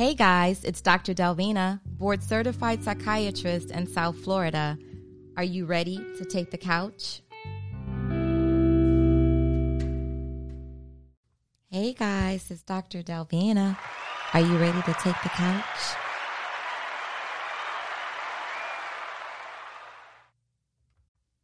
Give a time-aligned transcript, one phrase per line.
[0.00, 1.12] Hey guys, it's Dr.
[1.12, 4.78] Delvina, board certified psychiatrist in South Florida.
[5.36, 7.20] Are you ready to take the couch?
[11.70, 13.02] Hey guys, it's Dr.
[13.02, 13.76] Delvina.
[14.32, 15.64] Are you ready to take the couch?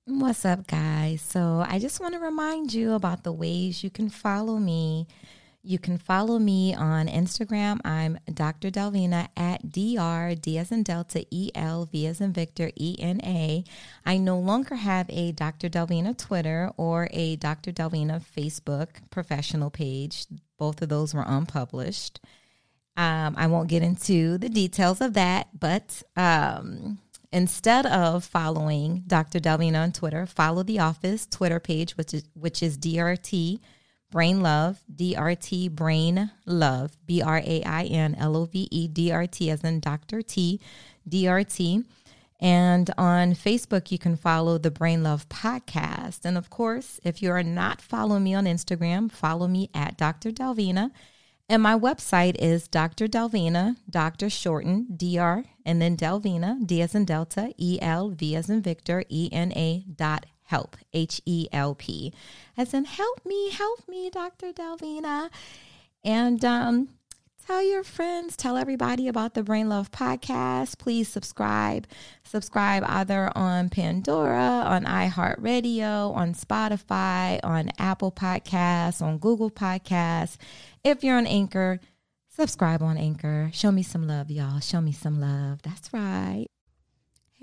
[0.07, 1.21] What's up, guys?
[1.21, 5.09] So, I just want to remind you about the ways you can follow me.
[5.67, 7.81] You can follow me on Instagram.
[7.85, 8.71] I'm Dr.
[8.71, 13.21] Delvina at DR, D as in Delta, E L, V as in Victor, E N
[13.25, 13.65] A.
[14.05, 15.69] I no longer have a Dr.
[15.69, 17.73] Delvina Twitter or a Dr.
[17.73, 20.27] Delvina Facebook professional page.
[20.57, 22.21] Both of those were unpublished.
[22.97, 26.99] Um, I won't get into the details of that, but um,
[27.33, 29.41] instead of following Dr.
[29.41, 33.59] Delvina on Twitter, follow the office Twitter page, which is which is DRT
[34.11, 39.11] Brain Love, DRT Brain Love, B R A I N L O V E D
[39.11, 40.23] R T as in Dr.
[40.23, 40.61] T,
[41.09, 41.85] DRT.
[42.39, 46.25] And on Facebook, you can follow the Brain Love Podcast.
[46.25, 50.31] And of course, if you are not following me on Instagram, follow me at Dr.
[50.31, 50.91] Delvina.
[51.49, 53.07] And my website is Dr.
[53.07, 54.29] Delvina, Dr.
[54.29, 59.05] Shorten, DR, and then Delvina, D as in Delta, E L, V as in Victor,
[59.09, 62.13] E N A dot help, H E L P,
[62.57, 64.53] as in help me, help me, Dr.
[64.53, 65.31] Delvina.
[66.05, 66.89] And um,
[67.47, 70.79] tell your friends, tell everybody about the Brain Love podcast.
[70.79, 71.87] Please subscribe.
[72.25, 80.37] Subscribe either on Pandora, on iHeartRadio, on Spotify, on Apple Podcasts, on Google Podcasts.
[80.85, 81.81] If you're on Anchor,
[82.29, 83.51] subscribe on Anchor.
[83.53, 84.61] Show me some love, y'all.
[84.61, 85.63] Show me some love.
[85.63, 86.47] That's right.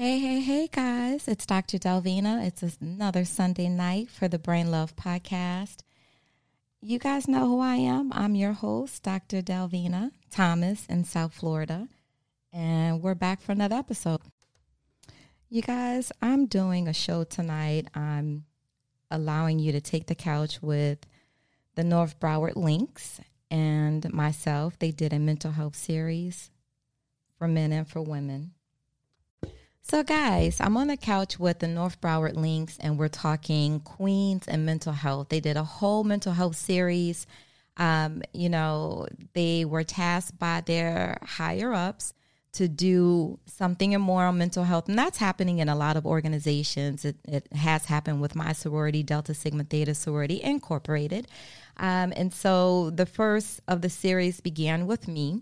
[0.03, 1.29] Hey, hey, hey, guys.
[1.29, 1.77] It's Dr.
[1.77, 2.45] Delvina.
[2.45, 5.77] It's another Sunday night for the Brain Love Podcast.
[6.81, 8.11] You guys know who I am.
[8.11, 9.41] I'm your host, Dr.
[9.41, 11.87] Delvina Thomas in South Florida.
[12.51, 14.19] And we're back for another episode.
[15.47, 17.87] You guys, I'm doing a show tonight.
[17.95, 18.43] I'm
[19.09, 20.99] allowing you to take the couch with
[21.75, 24.77] the North Broward Links and myself.
[24.77, 26.51] They did a mental health series
[27.39, 28.51] for men and for women
[29.83, 34.47] so, guys, I'm on the couch with the North Broward Links, and we're talking Queens
[34.47, 35.27] and mental health.
[35.29, 37.27] They did a whole mental health series.
[37.75, 42.13] Um, you know, they were tasked by their higher ups
[42.53, 47.03] to do something more on mental health, and that's happening in a lot of organizations.
[47.03, 51.27] It, it has happened with my sorority, Delta Sigma Theta Sorority Incorporated.
[51.77, 55.41] Um, and so the first of the series began with me.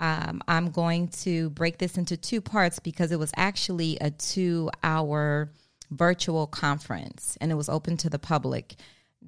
[0.00, 4.70] Um, I'm going to break this into two parts because it was actually a two
[4.82, 5.52] hour
[5.90, 8.76] virtual conference and it was open to the public.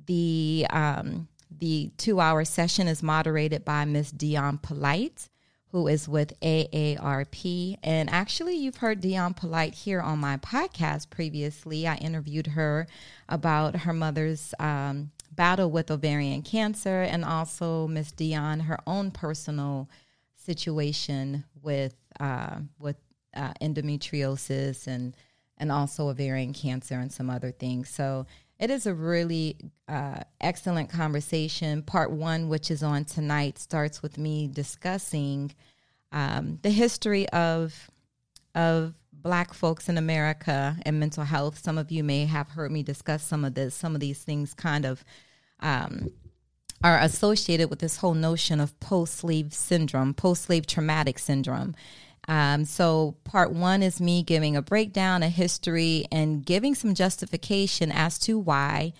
[0.06, 1.28] The, um,
[1.58, 5.28] the two hour session is moderated by Miss Dionne Polite,
[5.72, 7.76] who is with AARP.
[7.82, 11.86] And actually, you've heard Dionne Polite here on my podcast previously.
[11.86, 12.86] I interviewed her
[13.28, 19.88] about her mother's um, battle with ovarian cancer and also Miss Dionne, her own personal
[20.44, 22.96] situation with uh, with
[23.34, 25.16] uh, endometriosis and
[25.58, 27.88] and also ovarian cancer and some other things.
[27.88, 28.26] So
[28.58, 29.56] it is a really
[29.88, 31.82] uh, excellent conversation.
[31.82, 35.52] Part one, which is on tonight, starts with me discussing
[36.12, 37.90] um, the history of
[38.54, 41.58] of Black folks in America and mental health.
[41.58, 43.74] Some of you may have heard me discuss some of this.
[43.74, 45.04] Some of these things kind of
[45.60, 46.10] um,
[46.84, 51.74] are associated with this whole notion of post slave syndrome, post slave traumatic syndrome.
[52.28, 57.90] Um, so, part one is me giving a breakdown, a history, and giving some justification
[57.90, 58.92] as to why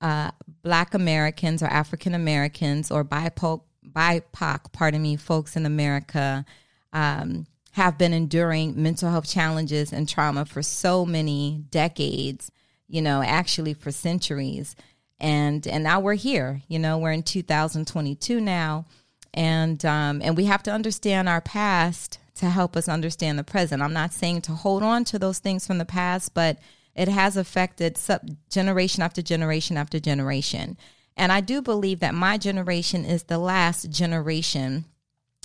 [0.00, 0.30] uh,
[0.62, 3.62] Black Americans or African Americans or BIPOC,
[3.92, 6.44] BIPOC, pardon me, folks in America
[6.92, 12.50] um, have been enduring mental health challenges and trauma for so many decades,
[12.88, 14.74] you know, actually for centuries
[15.20, 18.86] and and now we're here you know we're in 2022 now.
[19.32, 23.82] And um, and we have to understand our past to help us understand the present.
[23.82, 26.58] I'm not saying to hold on to those things from the past but
[26.96, 30.76] it has affected sub generation after generation after generation.
[31.16, 34.86] And i do believe that my generation is the last generation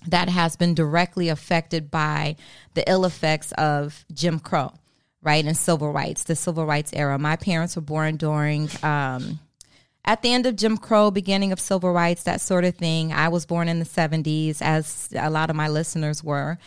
[0.07, 2.35] that has been directly affected by
[2.75, 4.71] the ill effects of jim crow
[5.25, 7.17] right and civil rights the civil rights era.
[7.17, 9.39] My parents were born during um,
[10.05, 13.11] at the end of Jim Crow, beginning of civil rights, that sort of thing.
[13.11, 16.57] I was born in the 70s, as a lot of my listeners were.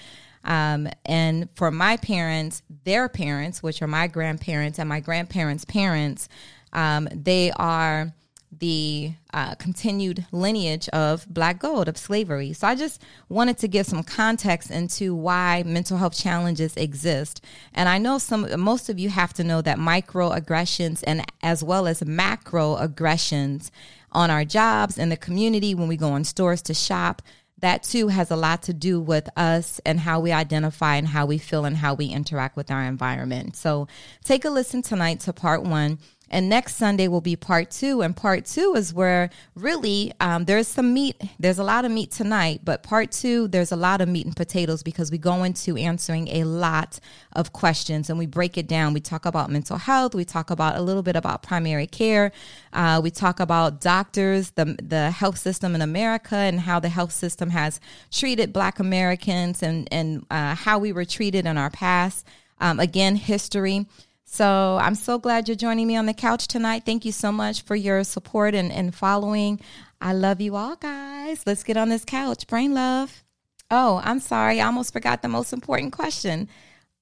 [0.45, 6.29] Um, and for my parents, their parents, which are my grandparents and my grandparents' parents,
[6.73, 8.13] um, they are
[8.51, 12.53] the uh, continued lineage of black gold, of slavery.
[12.53, 17.45] So I just wanted to give some context into why mental health challenges exist.
[17.75, 21.87] And I know some, most of you have to know that microaggressions and as well
[21.87, 23.71] as macroaggressions
[24.13, 27.23] on our jobs in the community when we go in stores to shop
[27.61, 31.27] that too has a lot to do with us and how we identify and how
[31.27, 33.57] we feel and how we interact with our environment.
[33.57, 33.89] So
[34.25, 35.99] take a listen tonight to part one.
[36.31, 38.03] And next Sunday will be part two.
[38.03, 41.21] And part two is where really um, there's some meat.
[41.39, 44.37] There's a lot of meat tonight, but part two, there's a lot of meat and
[44.37, 47.01] potatoes because we go into answering a lot
[47.33, 48.93] of questions and we break it down.
[48.93, 50.15] We talk about mental health.
[50.15, 52.33] We talk about a little bit about primary care.
[52.73, 57.13] Uh, we talk about doctors, the, the health system in America, and how the health
[57.13, 57.81] system has
[58.11, 62.27] treated Black Americans and, and uh, how we were treated in our past.
[62.61, 63.87] Um, again, history.
[64.31, 66.83] So I'm so glad you're joining me on the couch tonight.
[66.85, 69.59] Thank you so much for your support and, and following.
[70.03, 71.45] I love you all, guys.
[71.47, 72.47] Let's get on this couch.
[72.47, 73.25] Brain love.
[73.71, 74.61] Oh, I'm sorry.
[74.61, 76.47] I almost forgot the most important question.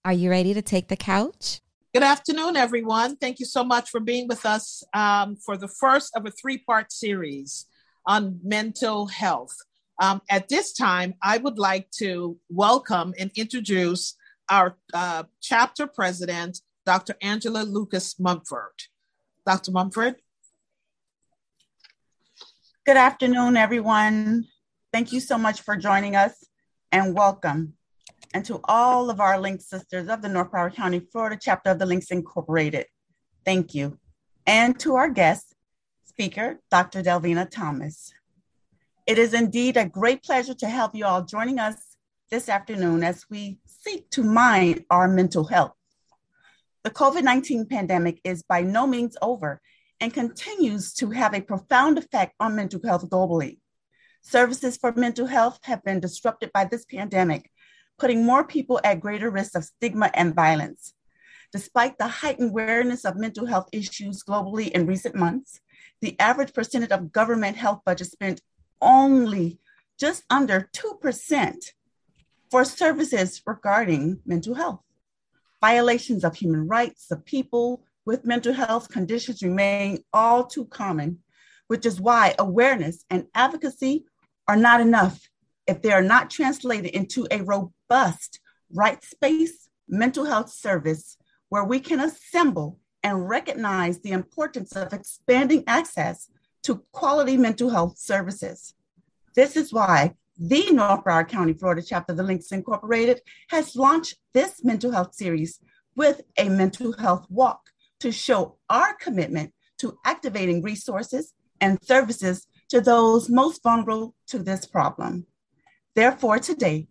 [0.04, 1.60] Are you ready to take the couch?
[1.92, 3.16] Good afternoon, everyone.
[3.16, 6.58] Thank you so much for being with us um, for the first of a three
[6.58, 7.66] part series
[8.06, 9.56] on mental health.
[10.00, 14.14] Um, at this time, I would like to welcome and introduce
[14.48, 17.16] our uh, chapter president, Dr.
[17.20, 18.84] Angela Lucas Mumford.
[19.44, 19.72] Dr.
[19.72, 20.14] Mumford.
[22.86, 24.46] Good afternoon, everyone.
[24.92, 26.46] Thank you so much for joining us
[26.92, 27.74] and welcome.
[28.32, 31.80] And to all of our Link sisters of the North Broward County, Florida chapter of
[31.80, 32.86] the Links Incorporated,
[33.44, 33.98] thank you.
[34.46, 35.56] And to our guest
[36.04, 37.02] speaker, Dr.
[37.02, 38.12] Delvina Thomas.
[39.08, 41.96] It is indeed a great pleasure to have you all joining us
[42.30, 45.72] this afternoon as we seek to mind our mental health.
[46.86, 49.60] The COVID 19 pandemic is by no means over
[49.98, 53.58] and continues to have a profound effect on mental health globally.
[54.22, 57.50] Services for mental health have been disrupted by this pandemic,
[57.98, 60.94] putting more people at greater risk of stigma and violence.
[61.52, 65.58] Despite the heightened awareness of mental health issues globally in recent months,
[66.00, 68.42] the average percentage of government health budget spent
[68.80, 69.58] only
[69.98, 71.72] just under 2%
[72.48, 74.85] for services regarding mental health.
[75.66, 81.18] Violations of human rights of people with mental health conditions remain all too common,
[81.66, 84.04] which is why awareness and advocacy
[84.46, 85.28] are not enough
[85.66, 88.38] if they are not translated into a robust
[88.72, 91.16] rights based mental health service
[91.48, 96.30] where we can assemble and recognize the importance of expanding access
[96.62, 98.74] to quality mental health services.
[99.34, 104.16] This is why the North Broward County, Florida chapter of the Links Incorporated has launched
[104.34, 105.60] this mental health series
[105.94, 107.60] with a mental health walk
[108.00, 114.66] to show our commitment to activating resources and services to those most vulnerable to this
[114.66, 115.26] problem.
[115.94, 116.88] Therefore, today,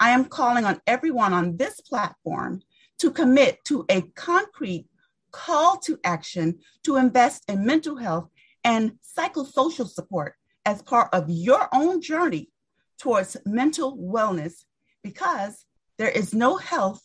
[0.00, 2.62] I am calling on everyone on this platform
[2.98, 4.86] to commit to a concrete
[5.30, 8.28] call to action to invest in mental health
[8.64, 10.34] and psychosocial support
[10.64, 12.50] as part of your own journey
[12.98, 14.64] towards mental wellness
[15.02, 15.64] because
[15.98, 17.02] there is no health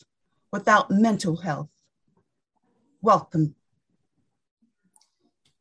[0.51, 1.69] without mental health.
[3.01, 3.56] Welcome.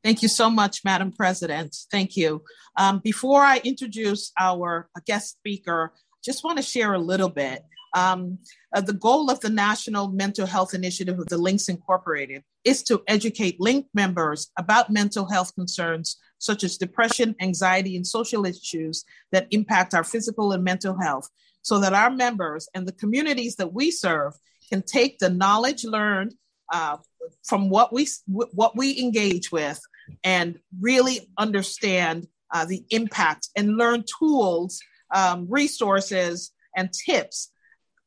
[0.05, 1.76] Thank you so much, Madam President.
[1.90, 2.42] Thank you.
[2.76, 5.92] Um, before I introduce our guest speaker,
[6.25, 7.62] just want to share a little bit.
[7.94, 8.38] Um,
[8.75, 13.02] uh, the goal of the National Mental Health Initiative of the Links Incorporated is to
[13.06, 19.46] educate Link members about mental health concerns such as depression, anxiety, and social issues that
[19.50, 21.28] impact our physical and mental health,
[21.62, 24.32] so that our members and the communities that we serve
[24.68, 26.34] can take the knowledge learned
[26.72, 26.96] uh,
[27.44, 29.80] from what we what we engage with
[30.25, 34.80] and really understand uh, the impact and learn tools,
[35.14, 37.51] um, resources, and tips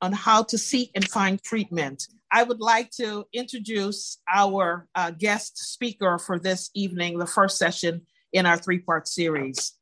[0.05, 2.07] on how to seek and find treatment.
[2.31, 8.05] I would like to introduce our uh, guest speaker for this evening, the first session
[8.31, 9.74] in our three part series.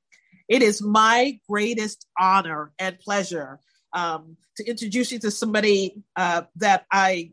[0.47, 3.59] It is my greatest honor and pleasure
[3.91, 7.31] um, to introduce you to somebody uh, that I,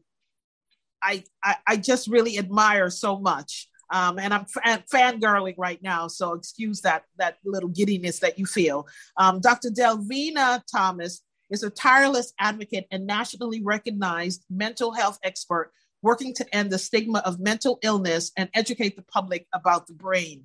[1.01, 1.25] I,
[1.67, 3.69] I just really admire so much.
[3.93, 8.47] Um, and I'm f- fangirling right now, so excuse that that little giddiness that you
[8.47, 8.87] feel.
[9.17, 9.71] Um, Dr.
[9.71, 16.71] Delvina Thomas is a tireless advocate and nationally recognized mental health expert working to end
[16.71, 20.45] the stigma of mental illness and educate the public about the brain.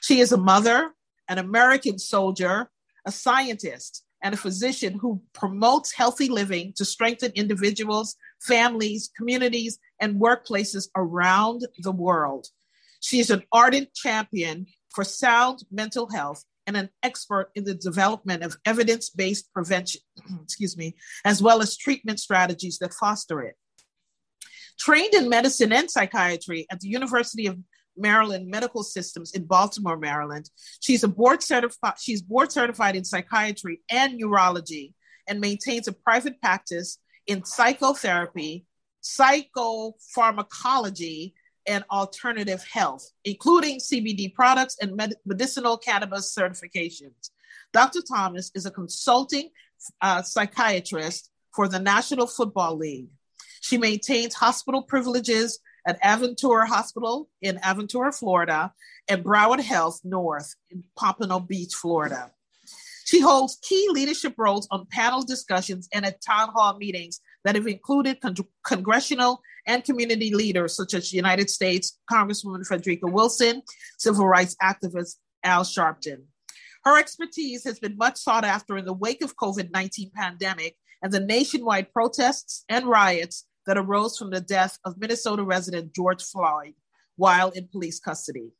[0.00, 0.92] She is a mother,
[1.28, 2.70] an American soldier,
[3.04, 10.20] a scientist, and a physician who promotes healthy living to strengthen individuals, families, communities, and
[10.20, 12.48] workplaces around the world.
[13.00, 18.42] She is an ardent champion for sound mental health and an expert in the development
[18.42, 20.00] of evidence-based prevention,
[20.42, 23.56] excuse me, as well as treatment strategies that foster it.
[24.78, 27.58] Trained in medicine and psychiatry at the University of
[27.96, 30.50] Maryland Medical Systems in Baltimore, Maryland.
[30.80, 34.94] She's a board certified she's board certified in psychiatry and neurology
[35.26, 38.64] and maintains a private practice in psychotherapy,
[39.02, 41.32] psychopharmacology,
[41.66, 47.30] and alternative health, including CBD products and med- medicinal cannabis certifications.
[47.72, 48.00] Dr.
[48.02, 49.50] Thomas is a consulting
[50.00, 53.08] uh, psychiatrist for the National Football League.
[53.60, 58.72] She maintains hospital privileges at Aventura Hospital in Aventura, Florida,
[59.08, 62.32] and Broward Health North in Pompano Beach, Florida.
[63.04, 67.68] She holds key leadership roles on panel discussions and at town hall meetings that have
[67.68, 73.62] included con- congressional and community leaders such as United States Congresswoman Frederica Wilson,
[73.98, 76.22] civil rights activist Al Sharpton.
[76.84, 81.20] Her expertise has been much sought after in the wake of COVID-19 pandemic and the
[81.20, 86.74] nationwide protests and riots that arose from the death of Minnesota resident George Floyd
[87.16, 88.52] while in police custody.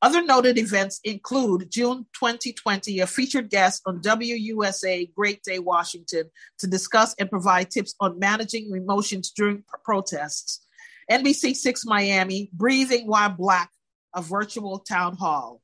[0.00, 6.68] Other noted events include June 2020, a featured guest on WUSA Great Day Washington to
[6.68, 10.64] discuss and provide tips on managing emotions during protests.
[11.10, 13.72] NBC 6 Miami, Breathing While Black,
[14.14, 15.60] a virtual town hall.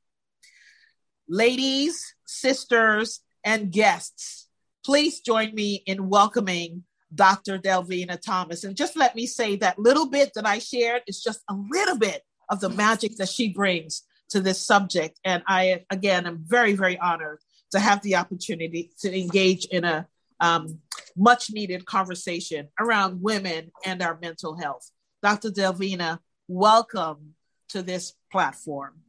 [1.29, 4.49] Ladies, sisters, and guests,
[4.85, 6.83] please join me in welcoming
[7.15, 7.57] Dr.
[7.57, 8.65] Delvina Thomas.
[8.65, 11.99] And just let me say that little bit that I shared is just a little
[11.99, 15.19] bit of the magic that she brings to this subject.
[15.25, 17.39] And I, again, am very, very honored
[17.73, 20.07] to have the opportunity to engage in a
[20.41, 20.79] um,
[21.17, 24.91] much needed conversation around women and our mental health.
[25.23, 25.51] Dr.
[25.51, 27.35] Delvina, welcome
[27.71, 29.01] to this platform.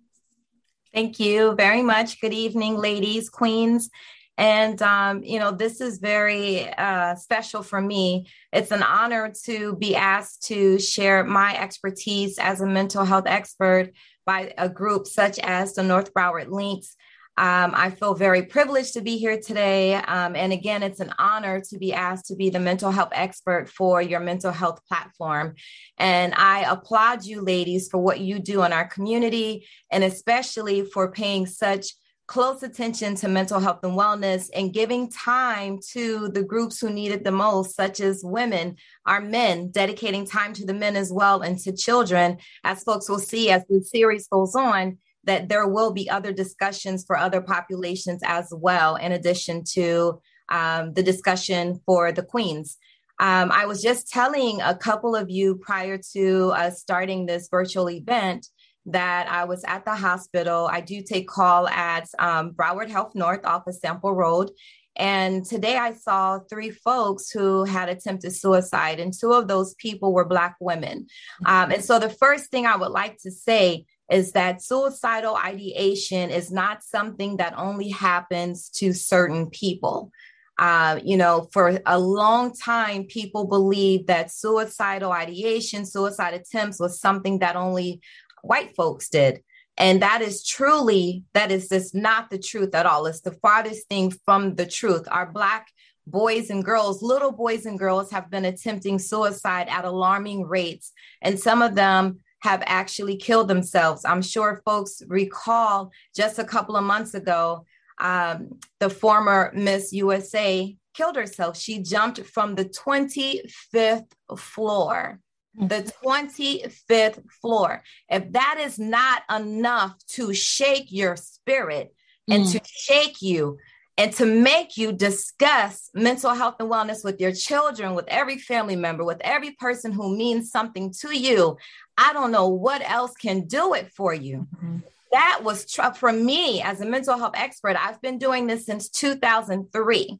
[0.93, 2.21] Thank you very much.
[2.21, 3.89] Good evening, ladies, queens.
[4.37, 8.27] And, um, you know, this is very uh, special for me.
[8.51, 13.91] It's an honor to be asked to share my expertise as a mental health expert
[14.25, 16.95] by a group such as the North Broward Links.
[17.37, 19.95] Um, I feel very privileged to be here today.
[19.95, 23.67] Um, and again, it's an honor to be asked to be the mental health expert
[23.67, 25.55] for your mental health platform.
[25.97, 31.11] And I applaud you, ladies, for what you do in our community, and especially for
[31.11, 31.87] paying such
[32.27, 37.11] close attention to mental health and wellness and giving time to the groups who need
[37.11, 41.41] it the most, such as women, our men, dedicating time to the men as well
[41.41, 42.37] and to children.
[42.63, 47.03] As folks will see as the series goes on, that there will be other discussions
[47.05, 52.77] for other populations as well, in addition to um, the discussion for the queens.
[53.19, 57.89] Um, I was just telling a couple of you prior to us starting this virtual
[57.89, 58.47] event
[58.87, 60.67] that I was at the hospital.
[60.71, 64.51] I do take call at um, Broward Health North off of Sample Road.
[64.97, 70.13] And today I saw three folks who had attempted suicide, and two of those people
[70.13, 71.07] were Black women.
[71.45, 76.29] Um, and so the first thing I would like to say is that suicidal ideation
[76.29, 80.11] is not something that only happens to certain people.
[80.57, 87.01] Uh, you know, for a long time, people believed that suicidal ideation, suicide attempts was
[87.01, 87.99] something that only
[88.45, 89.41] white folks did.
[89.77, 93.05] And that is truly, that is just not the truth at all.
[93.07, 95.05] It's the farthest thing from the truth.
[95.11, 95.67] Our Black
[96.07, 100.93] boys and girls, little boys and girls, have been attempting suicide at alarming rates.
[101.21, 104.05] And some of them have actually killed themselves.
[104.05, 107.65] I'm sure folks recall just a couple of months ago,
[107.99, 111.57] um, the former Miss USA killed herself.
[111.57, 115.19] She jumped from the 25th floor
[115.57, 117.83] the 25th floor.
[118.09, 121.93] If that is not enough to shake your spirit
[122.29, 122.51] and mm.
[122.51, 123.57] to shake you
[123.97, 128.75] and to make you discuss mental health and wellness with your children, with every family
[128.75, 131.57] member, with every person who means something to you,
[131.97, 134.47] I don't know what else can do it for you.
[134.55, 134.77] Mm-hmm.
[135.13, 137.77] That was tr- for me as a mental health expert.
[137.79, 140.19] I've been doing this since 2003.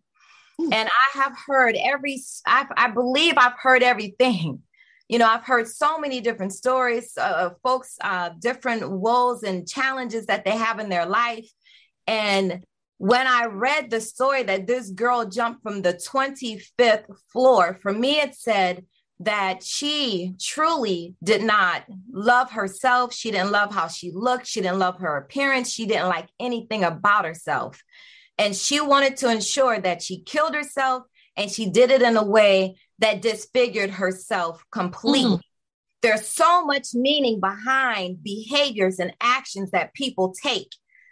[0.57, 4.61] And I have heard every, I, I believe I've heard everything
[5.07, 10.25] you know, I've heard so many different stories of folks, uh, different woes and challenges
[10.25, 11.47] that they have in their life.
[12.07, 12.63] And
[12.97, 18.19] when I read the story that this girl jumped from the 25th floor, for me,
[18.19, 18.85] it said
[19.19, 23.13] that she truly did not love herself.
[23.13, 24.47] She didn't love how she looked.
[24.47, 25.71] She didn't love her appearance.
[25.71, 27.81] She didn't like anything about herself.
[28.37, 31.03] And she wanted to ensure that she killed herself
[31.37, 35.37] and she did it in a way that disfigured herself completely.
[35.37, 35.41] Mm.
[36.01, 40.69] there's so much meaning behind behaviors and actions that people take.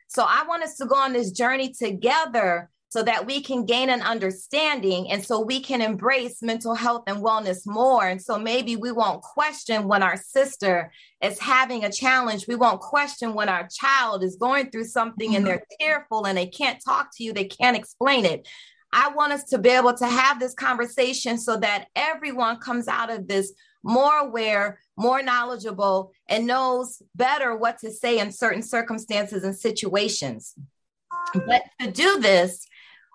[0.08, 3.90] So I want us to go on this journey together so that we can gain
[3.90, 8.06] an understanding and so we can embrace mental health and wellness more.
[8.06, 12.48] And so maybe we won't question when our sister is having a challenge.
[12.48, 15.86] We won't question when our child is going through something and they're mm-hmm.
[15.86, 18.48] tearful and they can't talk to you, they can't explain it.
[18.94, 23.10] I want us to be able to have this conversation so that everyone comes out
[23.10, 23.52] of this
[23.84, 30.54] more aware, more knowledgeable, and knows better what to say in certain circumstances and situations.
[31.34, 32.66] But to do this,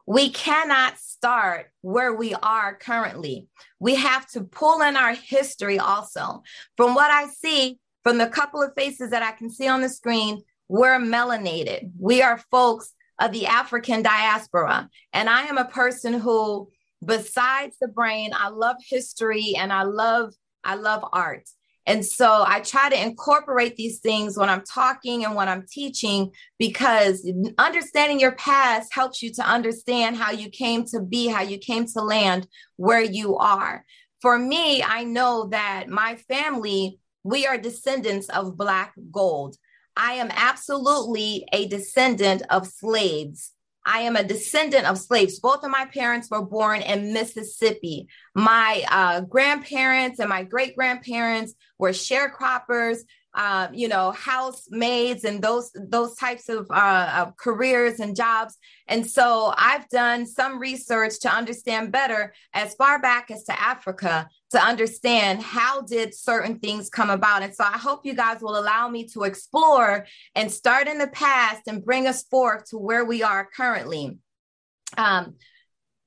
[0.06, 3.46] we cannot start where we are currently.
[3.78, 6.42] We have to pull in our history also.
[6.76, 9.88] From what I see, from the couple of faces that I can see on the
[9.88, 11.90] screen, we're melanated.
[11.98, 14.88] We are folks of the African diaspora.
[15.12, 16.68] And I am a person who,
[17.04, 20.34] besides the brain, I love history and I love
[20.64, 21.48] I love art.
[21.88, 26.32] And so I try to incorporate these things when I'm talking and when I'm teaching
[26.58, 31.56] because understanding your past helps you to understand how you came to be, how you
[31.56, 32.46] came to land
[32.76, 33.86] where you are.
[34.20, 39.56] For me, I know that my family, we are descendants of Black gold.
[39.98, 43.52] I am absolutely a descendant of slaves.
[43.84, 45.40] I am a descendant of slaves.
[45.40, 48.06] Both of my parents were born in Mississippi.
[48.34, 52.98] My uh, grandparents and my great grandparents were sharecroppers,
[53.34, 58.56] uh, you know, housemaids and those those types of, uh, of careers and jobs.
[58.88, 64.28] And so I've done some research to understand better as far back as to Africa
[64.50, 67.42] to understand how did certain things come about.
[67.42, 71.08] And so I hope you guys will allow me to explore and start in the
[71.08, 74.18] past and bring us forth to where we are currently.
[74.96, 75.34] Um,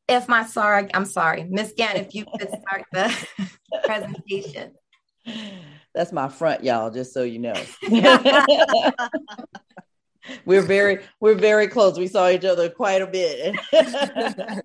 [0.10, 3.28] if my sorry, I'm sorry, Miss Gann, if you could start the
[3.86, 4.74] presentation.
[5.94, 7.54] That's my front, y'all, just so you know.
[10.46, 11.98] we're very we're very close.
[11.98, 13.56] We saw each other quite a bit.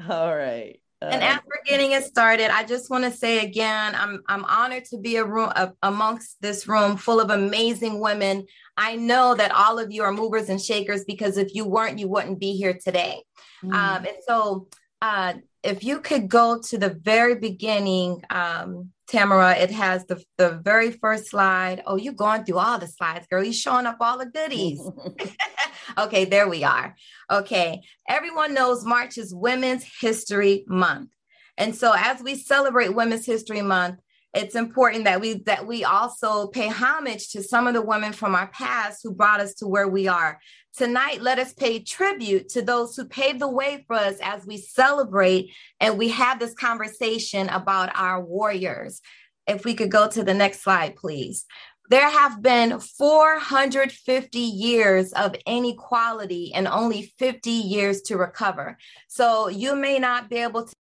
[0.08, 0.80] All right.
[1.02, 4.84] And as we're getting it started, I just want to say again, I'm I'm honored
[4.86, 8.46] to be a room uh, amongst this room full of amazing women.
[8.76, 12.06] I know that all of you are movers and shakers because if you weren't, you
[12.06, 13.22] wouldn't be here today.
[13.64, 13.72] Mm.
[13.72, 14.68] Um, and so,
[15.00, 20.60] uh, if you could go to the very beginning, um, Tamara, it has the, the
[20.62, 21.82] very first slide.
[21.84, 23.42] Oh, you're going through all the slides, girl.
[23.42, 24.80] You're showing up all the goodies.
[25.98, 26.94] okay, there we are.
[27.30, 31.10] Okay, everyone knows March is Women's History Month.
[31.58, 33.98] And so as we celebrate Women's History Month,
[34.32, 38.34] it's important that we that we also pay homage to some of the women from
[38.34, 40.38] our past who brought us to where we are.
[40.76, 44.56] Tonight, let us pay tribute to those who paved the way for us as we
[44.56, 49.00] celebrate and we have this conversation about our warriors.
[49.48, 51.44] If we could go to the next slide, please.
[51.88, 58.78] There have been 450 years of inequality and only 50 years to recover.
[59.08, 60.74] So you may not be able to,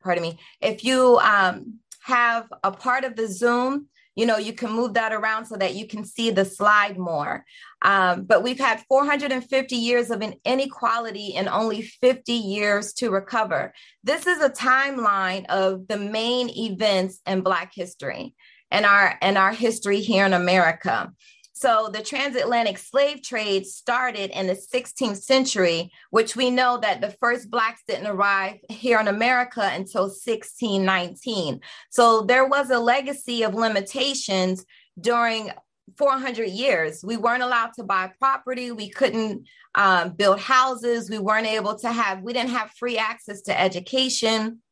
[0.00, 4.72] pardon me, if you um, have a part of the Zoom you know, you can
[4.72, 7.44] move that around so that you can see the slide more.
[7.82, 13.72] Um, but we've had 450 years of an inequality and only 50 years to recover.
[14.02, 18.34] This is a timeline of the main events in Black history
[18.72, 21.12] and our and our history here in America.
[21.58, 27.10] So the transatlantic slave trade started in the 16th century, which we know that the
[27.10, 31.60] first blacks didn't arrive here in America until 1619.
[31.90, 34.64] So there was a legacy of limitations
[35.00, 35.50] during
[35.96, 37.04] 400 years.
[37.04, 38.70] We weren't allowed to buy property.
[38.70, 39.44] We couldn't
[39.74, 41.10] um, build houses.
[41.10, 44.62] We weren't able to have, we didn't have free access to education.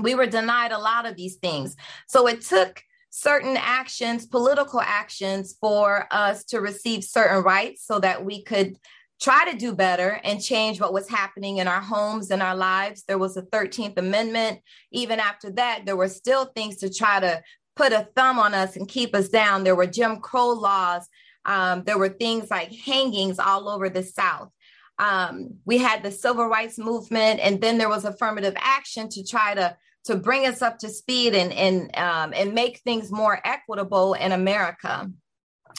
[0.00, 1.76] We were denied a lot of these things.
[2.08, 2.82] So it took
[3.16, 8.76] certain actions, political actions, for us to receive certain rights so that we could
[9.22, 13.04] try to do better and change what was happening in our homes and our lives.
[13.06, 14.58] There was a 13th Amendment.
[14.90, 17.40] Even after that, there were still things to try to
[17.76, 19.62] put a thumb on us and keep us down.
[19.62, 21.08] There were Jim Crow laws.
[21.44, 24.50] Um, there were things like hangings all over the South.
[24.98, 29.54] Um, we had the civil rights movement, and then there was affirmative action to try
[29.54, 34.14] to to bring us up to speed and and um, and make things more equitable
[34.14, 35.10] in America.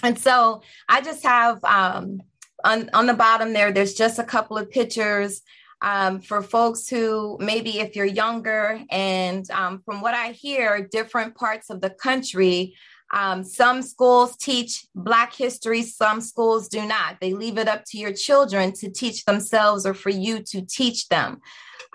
[0.04, 2.22] And so I just have um,
[2.64, 3.72] on on the bottom there.
[3.72, 5.42] There's just a couple of pictures
[5.82, 11.36] um, for folks who maybe if you're younger and um, from what I hear, different
[11.36, 12.76] parts of the country
[13.14, 17.18] Um, some schools teach Black history, some schools do not.
[17.22, 21.08] They leave it up to your children to teach themselves or for you to teach
[21.08, 21.42] them.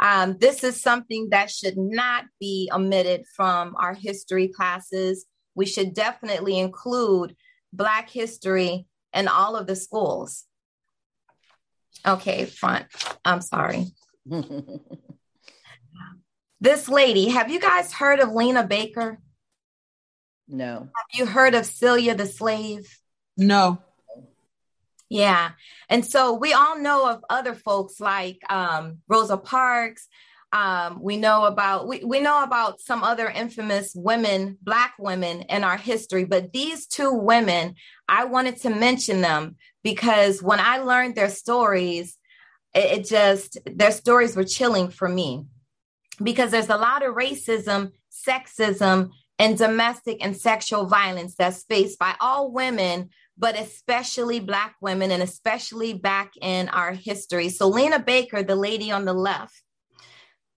[0.00, 5.26] Um, this is something that should not be omitted from our history classes.
[5.54, 7.36] We should definitely include
[7.72, 10.44] Black history in all of the schools.
[12.06, 12.86] Okay, front.
[13.24, 13.86] I'm sorry.
[16.60, 19.18] this lady, have you guys heard of Lena Baker?
[20.50, 20.80] No.
[20.80, 22.98] Have you heard of Celia the slave?
[23.36, 23.78] No.
[25.08, 25.50] Yeah.
[25.88, 30.08] And so we all know of other folks like um, Rosa Parks.
[30.52, 35.62] Um, we know about we, we know about some other infamous women, black women in
[35.62, 37.76] our history, but these two women,
[38.08, 42.16] I wanted to mention them because when I learned their stories,
[42.74, 45.44] it, it just their stories were chilling for me
[46.22, 49.10] because there's a lot of racism, sexism,
[49.40, 55.22] and domestic and sexual violence that's faced by all women, but especially Black women and
[55.22, 57.48] especially back in our history.
[57.48, 59.62] So, Lena Baker, the lady on the left,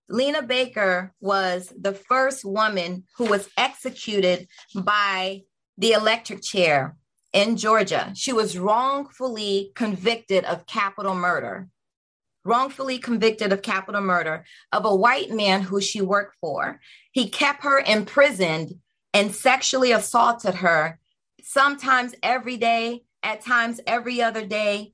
[0.10, 5.44] Lena Baker was the first woman who was executed by
[5.78, 6.98] the electric chair
[7.32, 8.12] in Georgia.
[8.16, 11.70] She was wrongfully convicted of capital murder
[12.44, 16.80] wrongfully convicted of capital murder of a white man who she worked for.
[17.12, 18.80] He kept her imprisoned
[19.14, 21.00] and sexually assaulted her,
[21.42, 24.94] sometimes every day, at times every other day.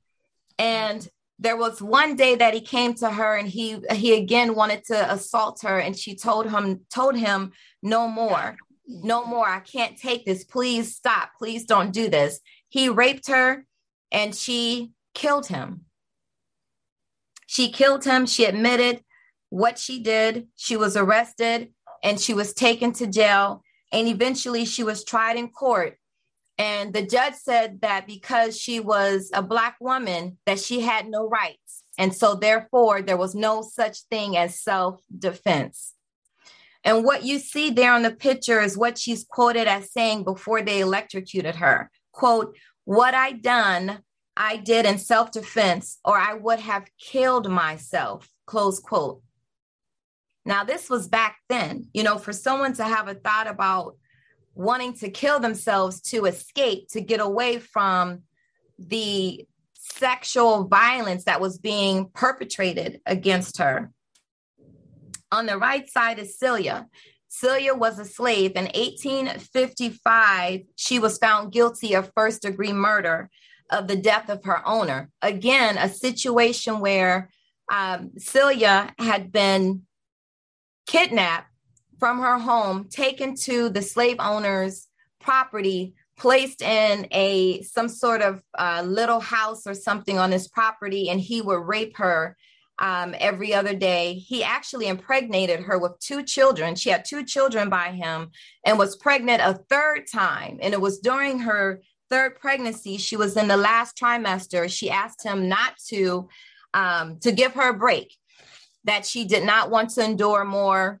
[0.58, 1.08] And
[1.38, 5.12] there was one day that he came to her and he he again wanted to
[5.12, 8.56] assault her and she told him told him no more
[8.90, 9.48] no more.
[9.48, 10.44] I can't take this.
[10.44, 11.30] Please stop.
[11.38, 12.40] Please don't do this.
[12.68, 13.64] He raped her
[14.10, 15.84] and she killed him
[17.50, 18.26] she killed him.
[18.26, 19.02] She admitted
[19.48, 20.46] what she did.
[20.54, 23.64] She was arrested and she was taken to jail.
[23.92, 25.96] And eventually she was tried in court.
[26.58, 31.28] And the judge said that because she was a Black woman, that she had no
[31.28, 31.82] rights.
[31.98, 35.94] And so, therefore, there was no such thing as self defense.
[36.84, 40.62] And what you see there on the picture is what she's quoted as saying before
[40.62, 41.90] they electrocuted her.
[42.12, 44.04] Quote, what I done
[44.42, 48.26] I did in self defense, or I would have killed myself.
[48.46, 49.20] Close quote.
[50.46, 53.98] Now, this was back then, you know, for someone to have a thought about
[54.54, 58.22] wanting to kill themselves to escape, to get away from
[58.78, 63.92] the sexual violence that was being perpetrated against her.
[65.30, 66.86] On the right side is Celia.
[67.28, 68.52] Celia was a slave.
[68.56, 73.28] In 1855, she was found guilty of first degree murder
[73.70, 75.10] of the death of her owner.
[75.22, 77.30] Again, a situation where
[77.70, 79.82] um, Celia had been
[80.86, 81.48] kidnapped
[81.98, 84.88] from her home, taken to the slave owner's
[85.20, 91.08] property, placed in a some sort of uh, little house or something on his property,
[91.08, 92.36] and he would rape her
[92.80, 94.14] um, every other day.
[94.14, 96.74] He actually impregnated her with two children.
[96.74, 98.30] She had two children by him
[98.64, 100.58] and was pregnant a third time.
[100.62, 104.70] And it was during her third pregnancy, she was in the last trimester.
[104.70, 106.28] She asked him not to
[106.74, 108.14] um, to give her a break,
[108.84, 111.00] that she did not want to endure more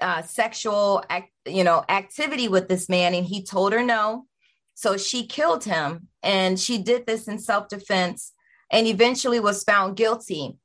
[0.00, 4.26] uh, sexual, act, you know, activity with this man, and he told her no.
[4.74, 8.32] So she killed him, and she did this in self defense,
[8.70, 10.56] and eventually was found guilty.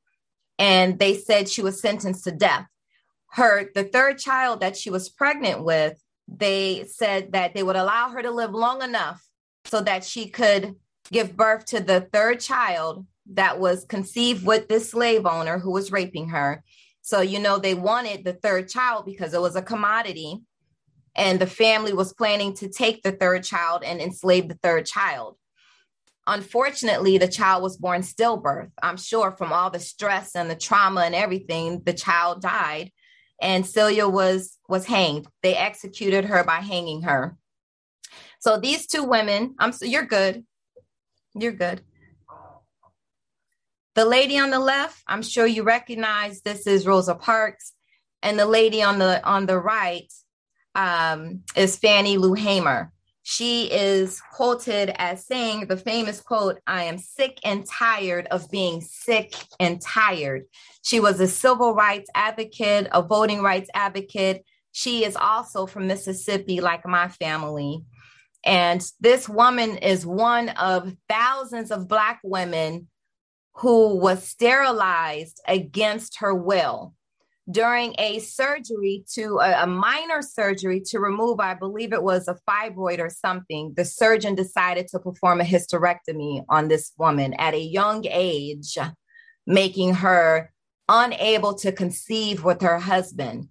[0.59, 2.67] And they said she was sentenced to death.
[3.31, 8.09] Her the third child that she was pregnant with, they said that they would allow
[8.09, 9.25] her to live long enough
[9.65, 10.75] so that she could
[11.11, 15.91] give birth to the third child that was conceived with this slave owner who was
[15.91, 16.63] raping her.
[17.01, 20.39] So, you know, they wanted the third child because it was a commodity.
[21.15, 25.37] And the family was planning to take the third child and enslave the third child.
[26.25, 28.71] Unfortunately, the child was born stillbirth.
[28.81, 32.91] I'm sure from all the stress and the trauma and everything, the child died
[33.43, 35.27] and Celia was was hanged.
[35.43, 37.37] They executed her by hanging her.
[38.43, 40.43] So these two women, I'm you're good.
[41.33, 41.79] You're good.
[43.95, 47.71] The lady on the left, I'm sure you recognize this is Rosa Parks,
[48.21, 50.11] and the lady on the on the right
[50.75, 52.91] um, is Fannie Lou Hamer.
[53.21, 58.81] She is quoted as saying the famous quote, I am sick and tired of being
[58.81, 60.47] sick and tired.
[60.81, 64.43] She was a civil rights advocate, a voting rights advocate.
[64.73, 67.85] She is also from Mississippi, like my family.
[68.45, 72.87] And this woman is one of thousands of Black women
[73.55, 76.93] who was sterilized against her will.
[77.51, 82.39] during a surgery to a, a, minor surgery to remove, I believe it was a
[82.49, 83.73] fibroid or something.
[83.75, 88.77] The surgeon decided to perform a hysterectomy on this woman at a young age,
[89.45, 90.53] making her
[90.87, 93.49] unable to conceive with her husband.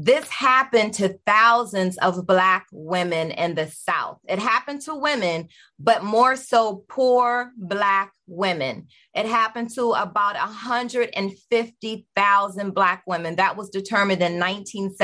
[0.00, 4.20] This happened to thousands of Black women in the South.
[4.28, 5.48] It happened to women,
[5.80, 8.86] but more so poor Black women.
[9.12, 13.34] It happened to about 150,000 Black women.
[13.34, 14.94] That was determined in 19,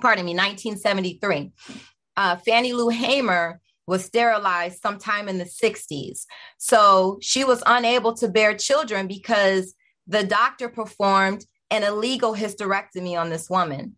[0.00, 1.50] pardon me, 1973.
[2.16, 6.26] Uh, Fannie Lou Hamer was sterilized sometime in the 60s.
[6.56, 9.74] So she was unable to bear children because
[10.06, 13.96] the doctor performed an illegal hysterectomy on this woman.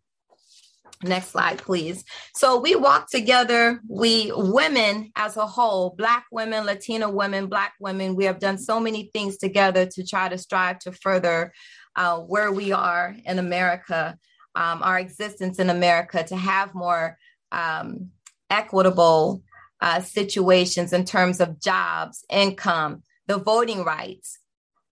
[1.04, 2.04] Next slide, please.
[2.34, 8.14] So we walk together, we women as a whole, Black women, Latina women, Black women,
[8.14, 11.52] we have done so many things together to try to strive to further
[11.96, 14.16] uh, where we are in America,
[14.54, 17.18] um, our existence in America, to have more
[17.50, 18.10] um,
[18.48, 19.42] equitable
[19.80, 24.38] uh, situations in terms of jobs, income, the voting rights.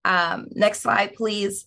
[0.05, 1.66] Um, next slide, please.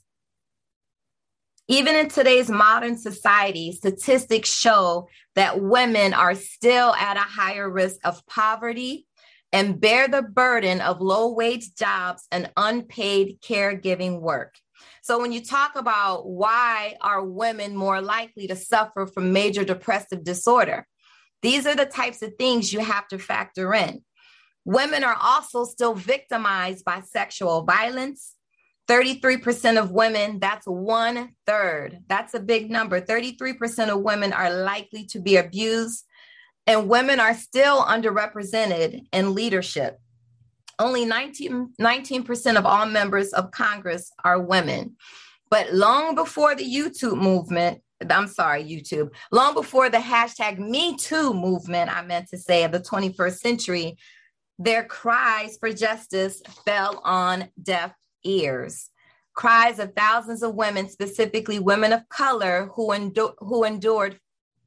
[1.70, 7.98] Even in today's modern society, statistics show that women are still at a higher risk
[8.04, 9.06] of poverty
[9.54, 14.56] and bear the burden of low wage jobs and unpaid caregiving work.
[15.04, 20.24] So when you talk about why are women more likely to suffer from major depressive
[20.24, 20.86] disorder,
[21.42, 24.02] these are the types of things you have to factor in.
[24.66, 28.33] Women are also still victimized by sexual violence,
[28.90, 32.00] 33% of women, that's one third.
[32.08, 33.00] That's a big number.
[33.00, 36.06] 33% of women are likely to be abused,
[36.68, 40.00] and women are still underrepresented in leadership.
[40.80, 44.96] Only 19, 19% of all members of Congress are women.
[45.50, 51.34] But long before the YouTube movement, I'm sorry, YouTube, long before the hashtag Me Too
[51.34, 53.98] movement, I meant to say, of the 21st century,
[54.60, 58.90] their cries for justice fell on deaf ears.
[59.34, 64.20] Cries of thousands of women, specifically women of color, who, endu- who endured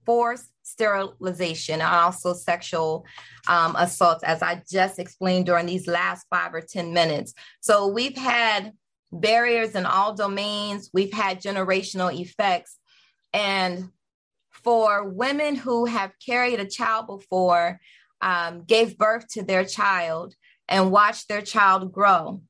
[0.04, 3.04] forced sterilization and also sexual
[3.48, 7.34] um, assaults, as I just explained during these last five or 10 minutes.
[7.60, 8.72] So we've had
[9.12, 12.78] barriers in all domains, we've had generational effects.
[13.32, 13.90] And
[14.64, 17.78] for women who have carried a child before,
[18.20, 20.34] um, gave birth to their child,
[20.68, 22.40] and watched their child grow,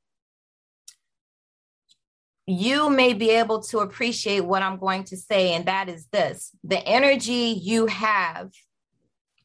[2.47, 6.53] you may be able to appreciate what I'm going to say, and that is this
[6.63, 8.51] the energy you have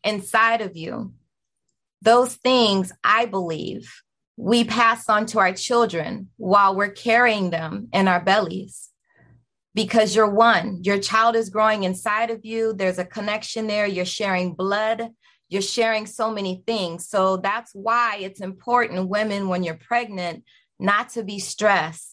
[0.03, 1.13] inside of you,
[2.01, 3.91] those things I believe
[4.37, 8.89] we pass on to our children while we're carrying them in our bellies.
[9.73, 12.73] Because you're one, your child is growing inside of you.
[12.73, 13.85] There's a connection there.
[13.85, 15.11] You're sharing blood.
[15.47, 17.07] You're sharing so many things.
[17.07, 20.43] So that's why it's important, women, when you're pregnant,
[20.79, 22.10] not to be stressed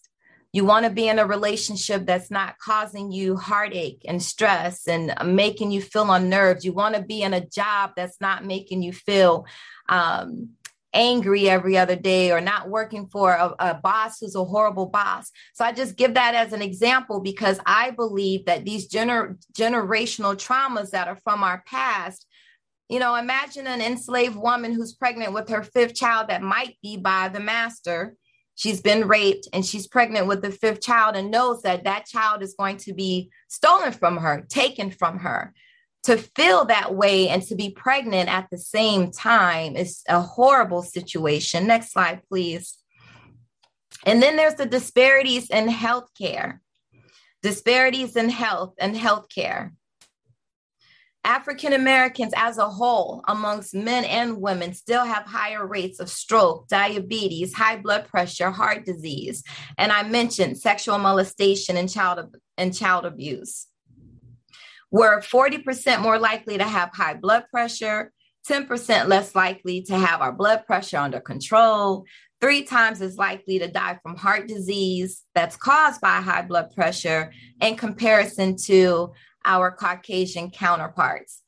[0.58, 5.14] you want to be in a relationship that's not causing you heartache and stress and
[5.24, 6.64] making you feel unnerved.
[6.64, 9.46] You want to be in a job that's not making you feel
[9.88, 10.48] um,
[10.92, 15.30] angry every other day or not working for a, a, boss who's a horrible boss.
[15.54, 20.34] So I just give that as an example because I believe that these gener- generational
[20.34, 22.26] traumas that are from our past.
[22.88, 26.96] You know, imagine an enslaved woman who's pregnant with her fifth child that might be
[26.96, 28.16] by the master
[28.58, 32.42] she's been raped and she's pregnant with the fifth child and knows that that child
[32.42, 35.54] is going to be stolen from her, taken from her.
[36.04, 40.82] To feel that way and to be pregnant at the same time is a horrible
[40.82, 41.66] situation.
[41.66, 42.78] Next slide, please.
[44.04, 46.58] And then there's the disparities in healthcare.
[47.42, 49.72] Disparities in health and healthcare.
[51.24, 56.68] African Americans as a whole, amongst men and women, still have higher rates of stroke,
[56.68, 59.42] diabetes, high blood pressure, heart disease,
[59.76, 63.66] and I mentioned sexual molestation and child, and child abuse.
[64.90, 68.12] We're 40% more likely to have high blood pressure,
[68.48, 72.06] 10% less likely to have our blood pressure under control,
[72.40, 77.32] three times as likely to die from heart disease that's caused by high blood pressure
[77.60, 79.12] in comparison to
[79.48, 81.42] our Caucasian counterparts.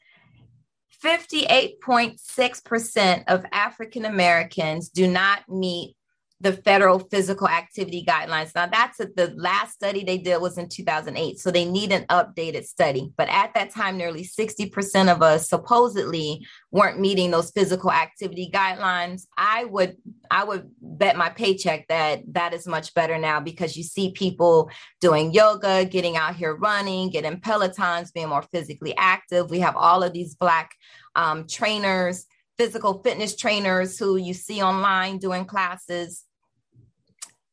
[1.05, 5.95] 58.6% of African Americans do not meet
[6.43, 8.55] the federal physical activity guidelines.
[8.55, 11.39] Now, that's a, the last study they did was in 2008.
[11.39, 13.13] So they need an updated study.
[13.17, 19.27] But at that time, nearly 60% of us supposedly weren't meeting those physical activity guidelines.
[19.37, 19.99] I would,
[20.31, 24.71] I would bet my paycheck that that is much better now because you see people
[25.03, 29.51] doing yoga, getting out here running, getting Pelotons, being more physically active.
[29.51, 30.75] We have all of these Black
[31.15, 32.27] um, trainers
[32.57, 36.27] physical fitness trainers who you see online doing classes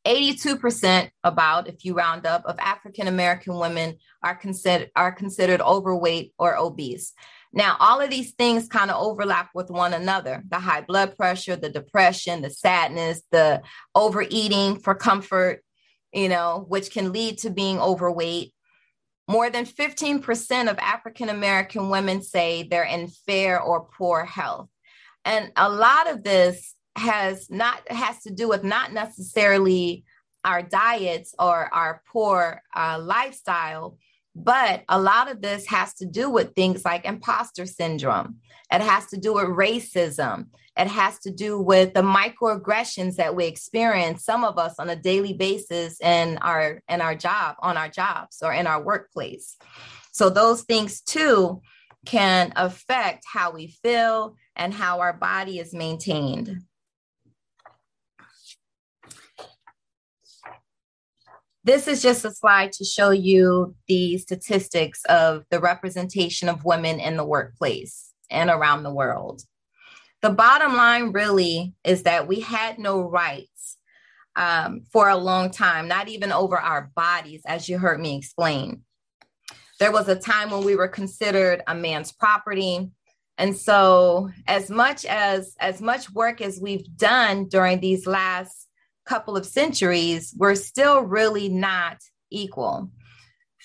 [0.06, 6.32] 82% about if you round up of African American women are considered are considered overweight
[6.38, 7.12] or obese.
[7.52, 10.42] Now, all of these things kind of overlap with one another.
[10.48, 13.62] The high blood pressure, the depression, the sadness, the
[13.94, 15.64] overeating for comfort,
[16.12, 18.52] you know, which can lead to being overweight.
[19.28, 24.68] More than 15% of African American women say they're in fair or poor health.
[25.24, 30.04] And a lot of this has not has to do with not necessarily
[30.44, 33.98] our diets or our poor uh, lifestyle
[34.44, 38.36] but a lot of this has to do with things like imposter syndrome.
[38.72, 40.46] It has to do with racism.
[40.76, 44.96] It has to do with the microaggressions that we experience some of us on a
[44.96, 49.56] daily basis in our in our job on our jobs or in our workplace.
[50.12, 51.60] So those things too
[52.06, 56.62] can affect how we feel and how our body is maintained
[61.68, 66.98] This is just a slide to show you the statistics of the representation of women
[66.98, 69.42] in the workplace and around the world.
[70.22, 73.76] The bottom line really is that we had no rights
[74.34, 78.84] um, for a long time, not even over our bodies, as you heard me explain.
[79.78, 82.90] There was a time when we were considered a man's property.
[83.36, 88.67] And so as much as as much work as we've done during these last
[89.08, 91.96] couple of centuries, we're still really not
[92.30, 92.90] equal.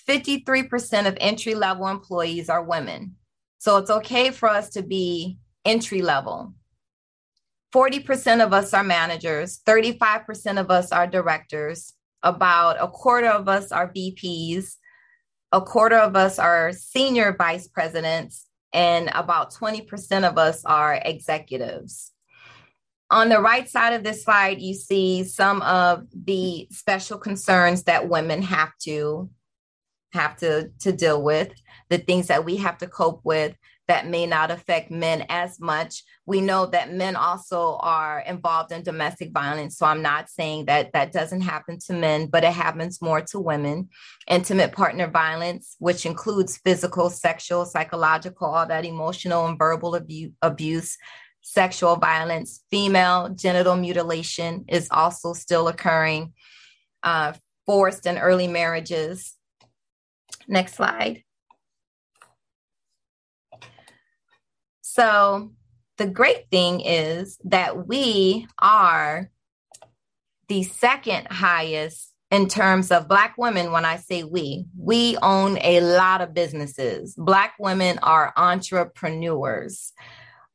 [0.08, 3.16] 53% of entry level employees are women.
[3.60, 6.54] So it's okay for us to be entry level.
[7.74, 13.72] 40% of us are managers, 35% of us are directors, about a quarter of us
[13.72, 14.76] are VPs,
[15.52, 22.13] a quarter of us are senior vice presidents, and about 20% of us are executives.
[23.12, 28.10] On the right side of this slide, you see some of the special concerns that
[28.10, 29.30] women have to
[30.14, 31.52] have to, to deal with,
[31.90, 33.56] the things that we have to cope with
[33.88, 36.04] that may not affect men as much.
[36.26, 39.78] We know that men also are involved in domestic violence.
[39.78, 43.40] So I'm not saying that that doesn't happen to men, but it happens more to
[43.40, 43.90] women.
[44.30, 50.00] Intimate partner violence, which includes physical, sexual, psychological, all that emotional and verbal
[50.42, 50.98] abuse,
[51.44, 56.34] sexual violence, female genital mutilation is also still occurring,
[57.04, 57.34] uh,
[57.66, 59.36] forced and early marriages.
[60.48, 61.24] Next slide.
[64.82, 65.52] So,
[65.98, 69.30] the great thing is that we are
[70.48, 73.72] the second highest in terms of Black women.
[73.72, 77.16] When I say we, we own a lot of businesses.
[77.16, 79.94] Black women are entrepreneurs.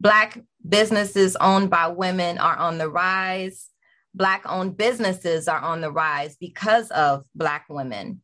[0.00, 3.68] Black businesses owned by women are on the rise.
[4.14, 8.22] Black owned businesses are on the rise because of Black women.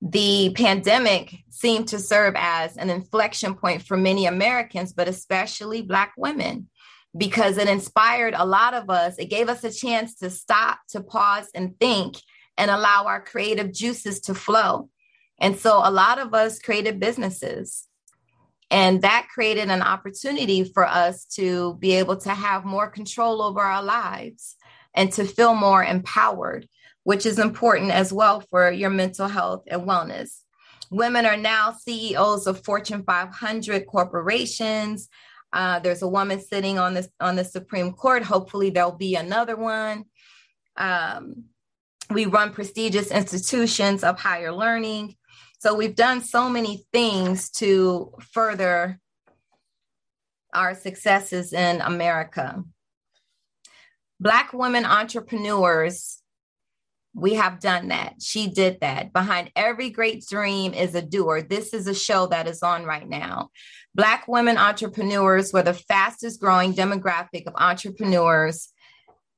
[0.00, 6.12] The pandemic seemed to serve as an inflection point for many Americans, but especially Black
[6.16, 6.68] women,
[7.16, 9.16] because it inspired a lot of us.
[9.18, 12.16] It gave us a chance to stop, to pause, and think
[12.56, 14.88] and allow our creative juices to flow.
[15.40, 17.86] And so a lot of us created businesses.
[18.72, 23.60] And that created an opportunity for us to be able to have more control over
[23.60, 24.56] our lives
[24.94, 26.66] and to feel more empowered,
[27.04, 30.40] which is important as well for your mental health and wellness.
[30.90, 35.10] Women are now CEOs of Fortune 500 corporations.
[35.52, 38.22] Uh, there's a woman sitting on this on the Supreme Court.
[38.22, 40.04] Hopefully, there'll be another one.
[40.78, 41.44] Um,
[42.08, 45.16] we run prestigious institutions of higher learning.
[45.62, 48.98] So we've done so many things to further
[50.52, 52.64] our successes in America.
[54.18, 56.20] Black women entrepreneurs,
[57.14, 58.14] we have done that.
[58.20, 59.12] She did that.
[59.12, 61.42] Behind every great dream is a doer.
[61.42, 63.50] This is a show that is on right now.
[63.94, 68.71] Black women entrepreneurs were the fastest growing demographic of entrepreneurs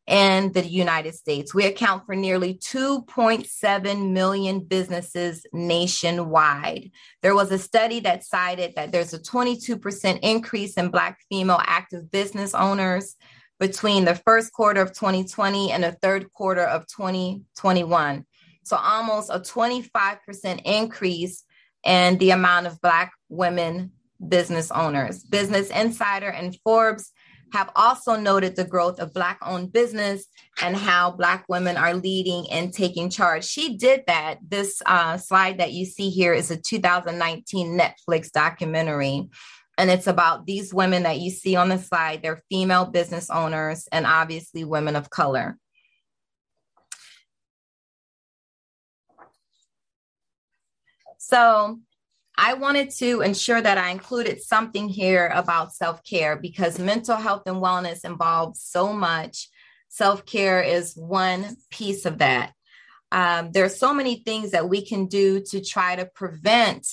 [0.07, 1.55] in the United States.
[1.55, 6.91] We account for nearly 2.7 million businesses nationwide.
[7.23, 12.11] There was a study that cited that there's a 22% increase in Black female active
[12.11, 13.17] business owners
[13.59, 18.27] between the first quarter of 2020 and the third quarter of 2021.
[18.65, 21.45] So almost a 25% increase
[21.85, 23.93] in the amount of Black women
[24.27, 25.23] business owners.
[25.23, 27.13] Business Insider and Forbes
[27.53, 30.27] have also noted the growth of Black owned business
[30.63, 33.45] and how Black women are leading and taking charge.
[33.45, 34.39] She did that.
[34.47, 39.29] This uh, slide that you see here is a 2019 Netflix documentary.
[39.77, 42.23] And it's about these women that you see on the slide.
[42.23, 45.59] They're female business owners and obviously women of color.
[51.19, 51.81] So
[52.37, 57.43] I wanted to ensure that I included something here about self care because mental health
[57.47, 59.49] and wellness involves so much.
[59.89, 62.53] Self care is one piece of that.
[63.13, 66.87] Um, there are so many things that we can do to try to prevent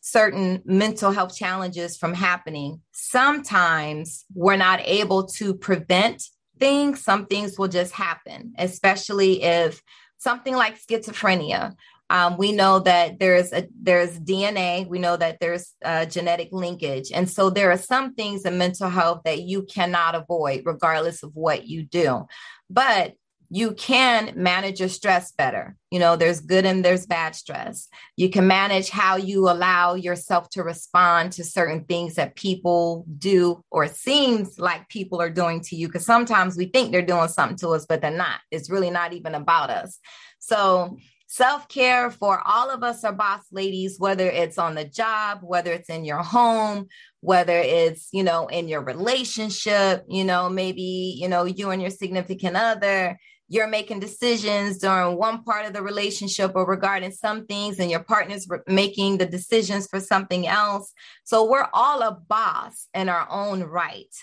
[0.00, 2.80] certain mental health challenges from happening.
[2.92, 6.22] Sometimes we're not able to prevent
[6.58, 9.82] things, some things will just happen, especially if
[10.18, 11.74] something like schizophrenia
[12.10, 14.86] um, we know that there's a there's DNA.
[14.86, 15.74] We know that there's
[16.08, 20.62] genetic linkage, and so there are some things in mental health that you cannot avoid,
[20.64, 22.26] regardless of what you do.
[22.68, 23.14] But
[23.54, 25.76] you can manage your stress better.
[25.90, 27.86] You know, there's good and there's bad stress.
[28.16, 33.62] You can manage how you allow yourself to respond to certain things that people do
[33.70, 35.86] or seems like people are doing to you.
[35.86, 38.40] Because sometimes we think they're doing something to us, but they're not.
[38.50, 39.98] It's really not even about us.
[40.38, 40.96] So
[41.34, 45.72] Self care for all of us are boss ladies, whether it's on the job, whether
[45.72, 46.88] it's in your home,
[47.20, 51.90] whether it's, you know, in your relationship, you know, maybe, you know, you and your
[51.90, 53.18] significant other,
[53.48, 58.04] you're making decisions during one part of the relationship or regarding some things, and your
[58.04, 60.92] partner's making the decisions for something else.
[61.24, 64.14] So we're all a boss in our own right.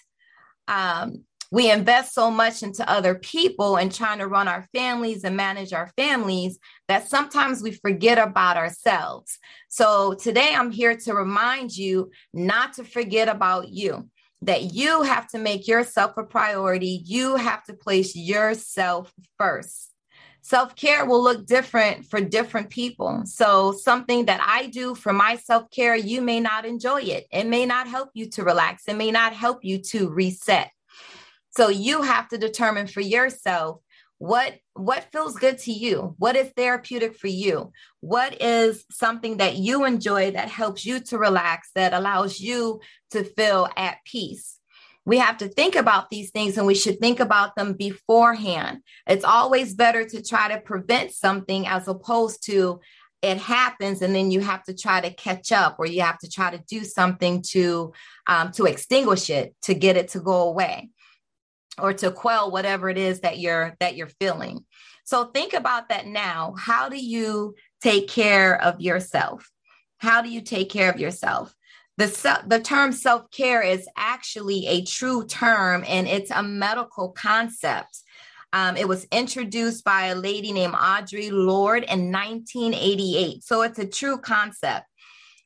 [0.68, 5.36] Um, we invest so much into other people and trying to run our families and
[5.36, 9.40] manage our families that sometimes we forget about ourselves.
[9.68, 14.10] So today I'm here to remind you not to forget about you.
[14.44, 17.02] That you have to make yourself a priority.
[17.04, 19.90] You have to place yourself first.
[20.42, 23.24] Self care will look different for different people.
[23.26, 27.28] So, something that I do for my self care, you may not enjoy it.
[27.34, 28.84] It may not help you to relax.
[28.88, 30.72] It may not help you to reset.
[31.60, 33.82] So you have to determine for yourself
[34.18, 36.16] what what feels good to you.
[36.18, 37.74] What is therapeutic for you?
[38.00, 42.80] What is something that you enjoy that helps you to relax that allows you
[43.12, 44.58] to feel at peace?
[45.04, 48.80] We have to think about these things and we should think about them beforehand.
[49.06, 52.80] It's always better to try to prevent something as opposed to
[53.22, 56.30] it happens and then you have to try to catch up or you have to
[56.30, 57.92] try to do something to
[58.28, 60.90] um, to extinguish it to get it to go away
[61.82, 64.66] or to quell whatever it is that you're that you're feeling.
[65.04, 66.54] So think about that now.
[66.58, 69.50] How do you take care of yourself?
[69.98, 71.54] How do you take care of yourself?
[71.98, 78.00] The, the term self-care is actually a true term and it's a medical concept.
[78.54, 83.88] Um, it was introduced by a lady named audre lorde in 1988 so it's a
[83.88, 84.86] true concept.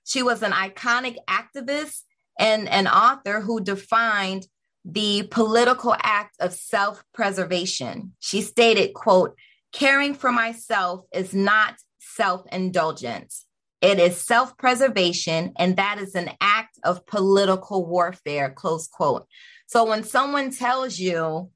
[0.04, 2.02] She was an iconic activist
[2.38, 4.46] and an author who defined
[4.86, 8.14] the political act of self-preservation.
[8.20, 9.36] She stated, quote,
[9.72, 13.46] caring for myself is not self-indulgence.
[13.82, 19.28] It is self-preservation, and that is an act of political warfare, close quote.
[19.68, 21.50] So when someone tells you,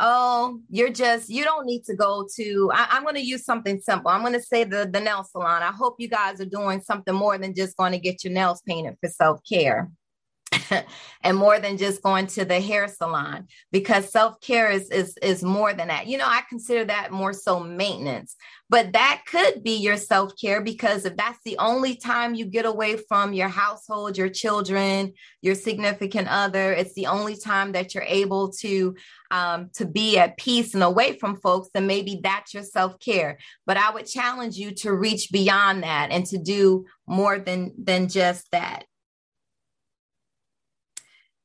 [0.00, 3.80] oh, you're just, you don't need to go to, I, am going to use something
[3.80, 4.10] simple.
[4.10, 5.62] I'm going to say the, the nail salon.
[5.62, 8.62] I hope you guys are doing something more than just going to get your nails
[8.66, 9.90] painted for self-care.
[11.22, 15.72] and more than just going to the hair salon because self-care is is is more
[15.72, 16.06] than that.
[16.06, 18.36] You know, I consider that more so maintenance.
[18.68, 22.96] But that could be your self-care because if that's the only time you get away
[22.96, 28.52] from your household, your children, your significant other, it's the only time that you're able
[28.60, 28.94] to
[29.32, 33.38] um, to be at peace and away from folks, then maybe that's your self-care.
[33.66, 38.08] But I would challenge you to reach beyond that and to do more than than
[38.08, 38.84] just that.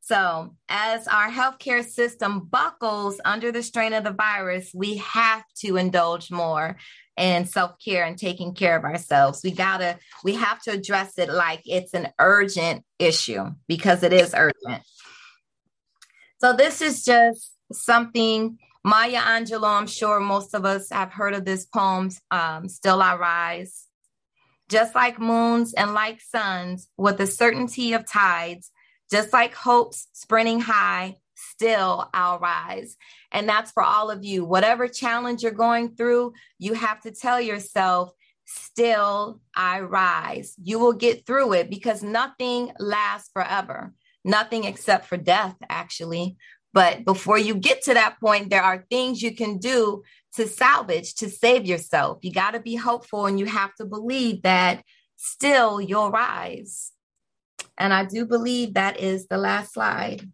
[0.07, 5.77] So, as our healthcare system buckles under the strain of the virus, we have to
[5.77, 6.77] indulge more
[7.17, 9.41] in self-care and taking care of ourselves.
[9.43, 14.13] We got to we have to address it like it's an urgent issue because it
[14.13, 14.83] is urgent.
[16.39, 21.45] So this is just something Maya Angelou, I'm sure most of us have heard of
[21.45, 23.87] this poem, um, Still I Rise.
[24.69, 28.69] Just like moons and like suns, with the certainty of tides,
[29.11, 32.95] just like hopes sprinting high, still I'll rise.
[33.31, 34.45] And that's for all of you.
[34.45, 38.11] Whatever challenge you're going through, you have to tell yourself,
[38.45, 40.55] still I rise.
[40.61, 43.93] You will get through it because nothing lasts forever,
[44.23, 46.37] nothing except for death, actually.
[46.73, 50.03] But before you get to that point, there are things you can do
[50.33, 52.19] to salvage, to save yourself.
[52.21, 54.83] You got to be hopeful and you have to believe that
[55.15, 56.91] still you'll rise.
[57.77, 60.29] And I do believe that is the last slide.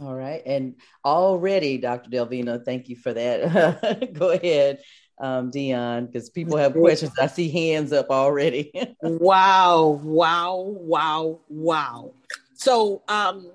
[0.00, 0.42] All right.
[0.46, 2.10] And already, Dr.
[2.10, 4.12] Delvina, thank you for that.
[4.14, 4.80] Go ahead,
[5.20, 7.12] um, Dionne, because people have questions.
[7.20, 8.72] I see hands up already.
[9.02, 12.14] wow, wow, wow, wow.
[12.54, 13.52] So um,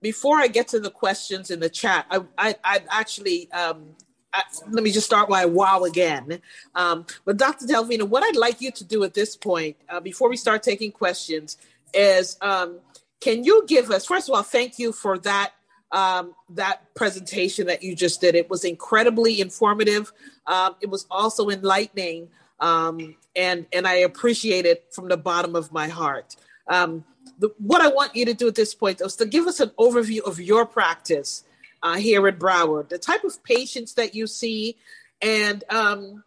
[0.00, 3.94] before I get to the questions in the chat, I, I, I actually, um,
[4.32, 6.40] I, let me just start my wow again.
[6.74, 7.66] Um, but Dr.
[7.66, 10.90] Delvina, what I'd like you to do at this point, uh, before we start taking
[10.92, 11.58] questions,
[11.92, 12.78] is um,
[13.20, 15.52] can you give us, first of all, thank you for that
[15.92, 18.34] um, that presentation that you just did.
[18.34, 20.10] It was incredibly informative.
[20.46, 22.28] Um, it was also enlightening,
[22.60, 26.36] um, and and I appreciate it from the bottom of my heart.
[26.66, 27.04] Um,
[27.38, 29.70] the, what I want you to do at this point is to give us an
[29.78, 31.44] overview of your practice
[31.82, 34.76] uh, here at Broward, the type of patients that you see,
[35.20, 36.24] and um,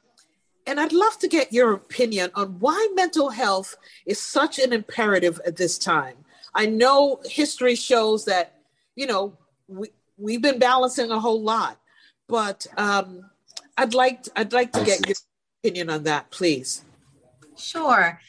[0.68, 3.76] and I'd love to get your opinion on why mental health
[4.06, 6.18] is such an imperative at this time.
[6.53, 8.53] I know history shows that
[8.95, 9.38] you know
[9.68, 11.80] we, we've been balancing a whole lot,
[12.28, 13.30] but um,
[13.78, 15.16] I'd like I'd like to get your
[15.64, 16.84] opinion on that, please.
[17.58, 18.20] Sure.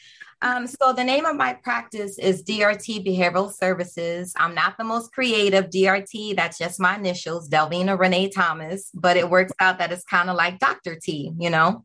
[0.41, 4.33] Um, so the name of my practice is DRT Behavioral Services.
[4.37, 6.35] I'm not the most creative DRT.
[6.35, 8.89] That's just my initials, Delvina Renee Thomas.
[8.93, 10.95] But it works out that it's kind of like Dr.
[11.01, 11.83] T, you know.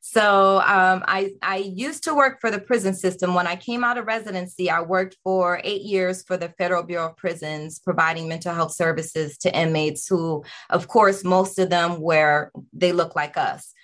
[0.00, 3.34] So um, I I used to work for the prison system.
[3.34, 7.10] When I came out of residency, I worked for eight years for the Federal Bureau
[7.10, 12.50] of Prisons, providing mental health services to inmates who, of course, most of them were
[12.72, 13.74] they look like us.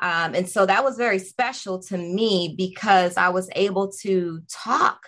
[0.00, 5.00] Um, and so that was very special to me because I was able to talk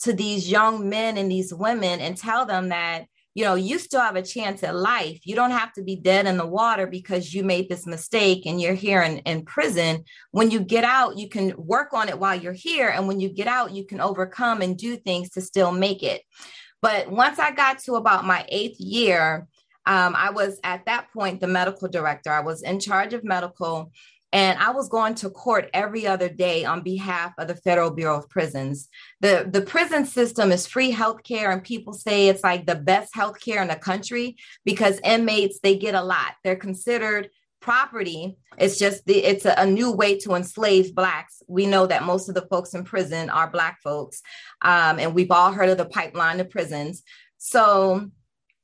[0.00, 4.00] to these young men and these women and tell them that you know, you still
[4.00, 5.20] have a chance at life.
[5.24, 8.60] You don't have to be dead in the water because you made this mistake and
[8.60, 10.04] you're here in, in prison.
[10.32, 12.88] When you get out, you can work on it while you're here.
[12.88, 16.22] And when you get out, you can overcome and do things to still make it.
[16.82, 19.46] But once I got to about my eighth year,
[19.86, 22.32] um, I was at that point the medical director.
[22.32, 23.92] I was in charge of medical.
[24.32, 28.18] And I was going to court every other day on behalf of the Federal Bureau
[28.18, 28.88] of Prisons.
[29.20, 33.60] The, the prison system is free healthcare, and people say it's like the best healthcare
[33.60, 36.34] in the country because inmates, they get a lot.
[36.44, 38.38] They're considered property.
[38.56, 41.42] It's just the, it's a, a new way to enslave blacks.
[41.46, 44.22] We know that most of the folks in prison are black folks.
[44.62, 47.02] Um, and we've all heard of the pipeline to prisons.
[47.38, 48.10] So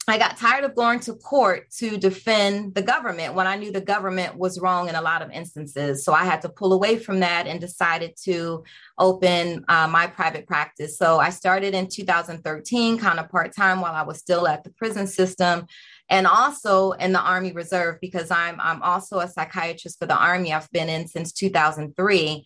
[0.09, 3.80] I got tired of going to court to defend the government when I knew the
[3.80, 6.04] government was wrong in a lot of instances.
[6.04, 8.62] So I had to pull away from that and decided to
[8.98, 10.96] open uh, my private practice.
[10.96, 14.70] So I started in 2013, kind of part time while I was still at the
[14.70, 15.66] prison system
[16.09, 20.52] and also in the Army Reserve because I'm I'm also a psychiatrist for the Army.
[20.52, 22.44] I've been in since 2003.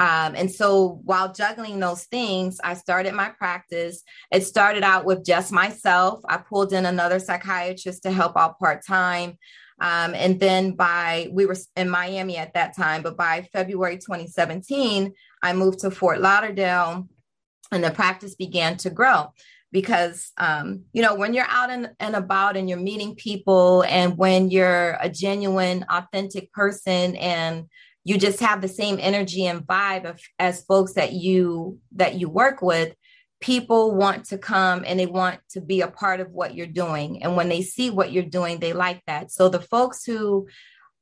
[0.00, 4.02] Um, and so while juggling those things, I started my practice.
[4.32, 6.20] It started out with just myself.
[6.26, 9.36] I pulled in another psychiatrist to help out part time.
[9.78, 15.12] Um, and then by, we were in Miami at that time, but by February 2017,
[15.42, 17.06] I moved to Fort Lauderdale
[17.70, 19.34] and the practice began to grow
[19.72, 24.18] because um, you know when you're out and, and about and you're meeting people and
[24.18, 27.66] when you're a genuine authentic person and
[28.04, 32.28] you just have the same energy and vibe of, as folks that you that you
[32.28, 32.94] work with.
[33.40, 37.22] People want to come and they want to be a part of what you're doing.
[37.22, 39.30] And when they see what you're doing they like that.
[39.30, 40.46] So the folks who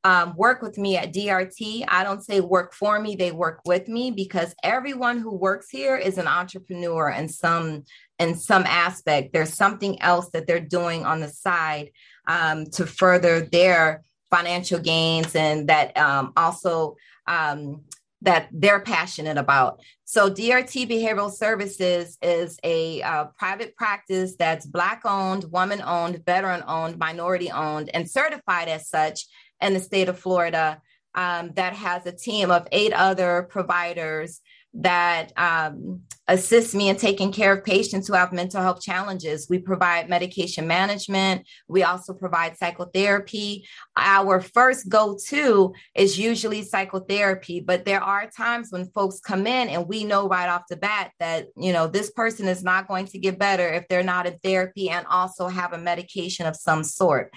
[0.04, 3.88] um, work with me at drt i don't say work for me they work with
[3.88, 7.82] me because everyone who works here is an entrepreneur in some
[8.18, 9.32] in some aspect.
[9.32, 11.90] There's something else that they're doing on the side
[12.26, 17.82] um, to further their financial gains and that um, also um,
[18.22, 19.80] that they're passionate about.
[20.04, 26.64] So, DRT Behavioral Services is a uh, private practice that's Black owned, woman owned, veteran
[26.66, 29.26] owned, minority owned, and certified as such
[29.60, 30.80] in the state of Florida.
[31.14, 34.40] Um, that has a team of eight other providers
[34.78, 39.48] that um, assist me in taking care of patients who have mental health challenges.
[39.50, 41.46] We provide medication management.
[41.66, 43.66] We also provide psychotherapy.
[43.96, 49.68] Our first go to is usually psychotherapy, but there are times when folks come in
[49.68, 53.06] and we know right off the bat that, you know, this person is not going
[53.06, 56.84] to get better if they're not in therapy and also have a medication of some
[56.84, 57.32] sort.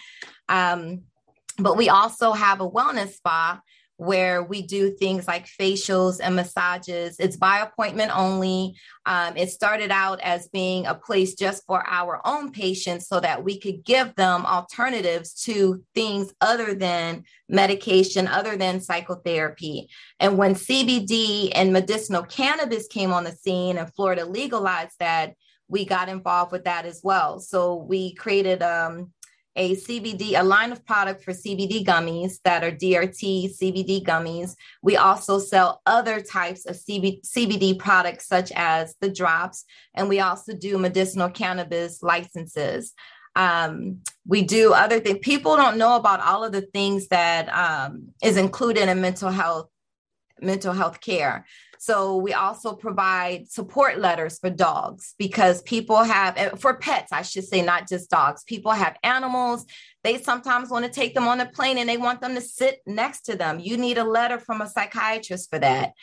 [0.47, 1.03] Um,
[1.57, 3.59] but we also have a wellness spa
[4.02, 7.18] where we do things like facials and massages.
[7.20, 8.74] It's by appointment only.
[9.06, 13.43] Um, it started out as being a place just for our own patients so that
[13.43, 19.88] we could give them alternatives to things other than medication, other than psychotherapy.
[20.20, 25.36] And when CBD and medicinal cannabis came on the scene and Florida legalized that,
[25.68, 27.39] we got involved with that as well.
[27.39, 29.12] So we created um,
[29.56, 34.56] a CBD, a line of product for CBD gummies that are DRT CBD gummies.
[34.82, 40.20] We also sell other types of CB, CBD products, such as the drops, and we
[40.20, 42.93] also do medicinal cannabis licenses.
[43.36, 45.20] Um, we do other things.
[45.22, 49.68] People don't know about all of the things that um, is included in mental health
[50.41, 51.45] mental health care.
[51.82, 57.23] So we also provide support letters for dogs because people have, eh, for pets, I
[57.23, 58.43] should say, not just dogs.
[58.43, 59.65] People have animals.
[60.03, 62.82] They sometimes want to take them on the plane and they want them to sit
[62.86, 63.59] next to them.
[63.59, 65.93] You need a letter from a psychiatrist for that.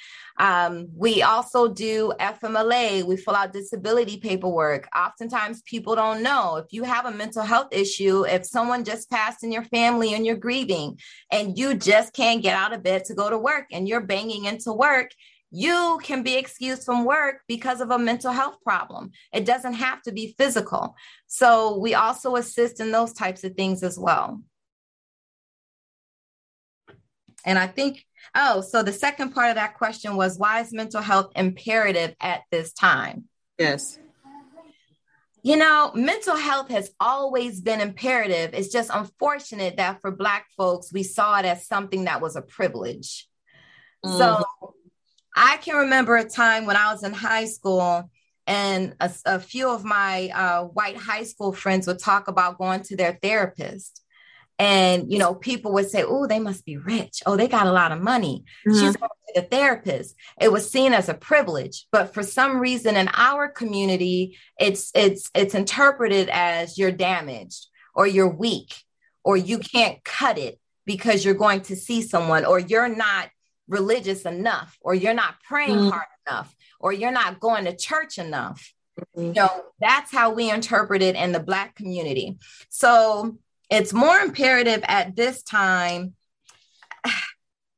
[0.40, 3.04] Um, we also do FMLA.
[3.04, 4.88] We fill out disability paperwork.
[4.96, 9.44] Oftentimes, people don't know if you have a mental health issue, if someone just passed
[9.44, 10.98] in your family and you're grieving,
[11.30, 14.46] and you just can't get out of bed to go to work and you're banging
[14.46, 15.12] into work,
[15.50, 19.12] you can be excused from work because of a mental health problem.
[19.32, 20.94] It doesn't have to be physical.
[21.26, 24.42] So we also assist in those types of things as well.
[27.44, 31.00] And I think, oh, so the second part of that question was why is mental
[31.00, 33.24] health imperative at this time?
[33.58, 33.98] Yes.
[35.42, 38.50] You know, mental health has always been imperative.
[38.52, 42.42] It's just unfortunate that for Black folks, we saw it as something that was a
[42.42, 43.28] privilege.
[44.04, 44.18] Mm.
[44.18, 44.44] So
[45.38, 48.10] I can remember a time when I was in high school
[48.48, 52.82] and a, a few of my uh, white high school friends would talk about going
[52.84, 54.02] to their therapist.
[54.58, 57.22] And, you know, people would say, oh, they must be rich.
[57.24, 58.44] Oh, they got a lot of money.
[58.66, 58.80] Mm-hmm.
[58.80, 60.16] She's going to the therapist.
[60.40, 61.86] It was seen as a privilege.
[61.92, 68.08] But for some reason in our community, it's it's it's interpreted as you're damaged or
[68.08, 68.82] you're weak
[69.22, 73.28] or you can't cut it because you're going to see someone or you're not
[73.68, 75.90] religious enough or you're not praying mm-hmm.
[75.90, 79.28] hard enough or you're not going to church enough mm-hmm.
[79.28, 82.38] you know that's how we interpret it in the black community
[82.68, 83.36] so
[83.70, 86.14] it's more imperative at this time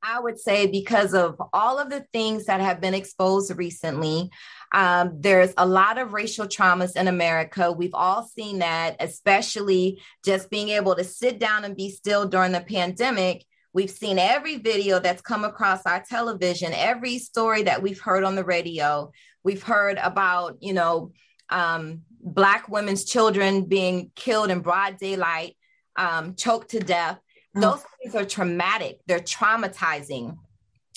[0.03, 4.31] I would say because of all of the things that have been exposed recently,
[4.73, 7.71] um, there's a lot of racial traumas in America.
[7.71, 12.53] We've all seen that, especially just being able to sit down and be still during
[12.53, 18.01] the pandemic We've seen every video that's come across our television, every story that we've
[18.01, 19.13] heard on the radio.
[19.45, 21.13] We've heard about, you know,
[21.51, 25.57] um, Black women's children being killed in broad daylight,
[25.97, 27.19] um, choked to death.
[27.57, 27.61] Mm.
[27.63, 30.37] Those things are traumatic, they're traumatizing.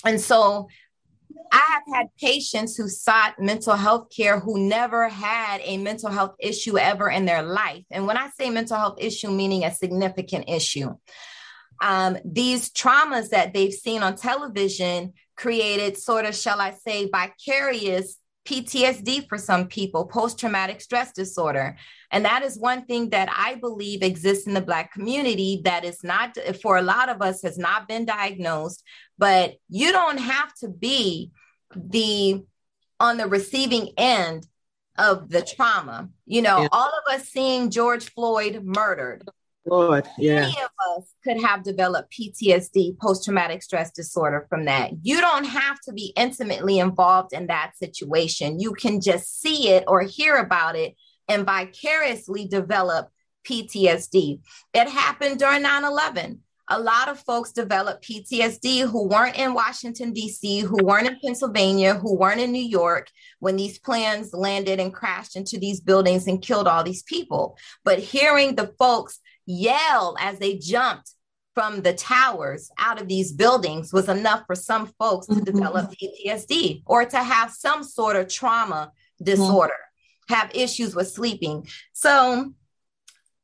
[0.04, 0.68] And so
[1.52, 6.34] I have had patients who sought mental health care who never had a mental health
[6.40, 7.84] issue ever in their life.
[7.90, 10.94] And when I say mental health issue, meaning a significant issue,
[11.80, 18.18] um, these traumas that they've seen on television created sort of, shall I say, vicarious
[18.44, 21.76] PTSD for some people, post traumatic stress disorder.
[22.10, 26.04] And that is one thing that I believe exists in the Black community that is
[26.04, 28.82] not, for a lot of us, has not been diagnosed.
[29.18, 31.30] But you don't have to be
[31.74, 32.42] the
[33.00, 34.46] on the receiving end
[34.96, 36.08] of the trauma.
[36.26, 36.68] You know, yeah.
[36.70, 39.28] all of us seeing George Floyd murdered
[39.66, 40.40] Lord, yeah.
[40.40, 44.90] Many of us could have developed PTSD, post traumatic stress disorder from that.
[45.02, 48.60] You don't have to be intimately involved in that situation.
[48.60, 50.94] You can just see it or hear about it
[51.28, 53.08] and vicariously develop
[53.48, 54.40] PTSD.
[54.74, 56.40] It happened during 9 11.
[56.68, 61.92] A lot of folks developed PTSD who weren't in Washington, D.C., who weren't in Pennsylvania,
[61.92, 66.40] who weren't in New York when these planes landed and crashed into these buildings and
[66.40, 67.58] killed all these people.
[67.84, 71.10] But hearing the folks yell as they jumped
[71.54, 75.44] from the towers out of these buildings was enough for some folks to mm-hmm.
[75.44, 78.90] develop PTSD or to have some sort of trauma
[79.22, 79.74] disorder,
[80.30, 80.34] mm-hmm.
[80.34, 81.66] have issues with sleeping.
[81.92, 82.52] So,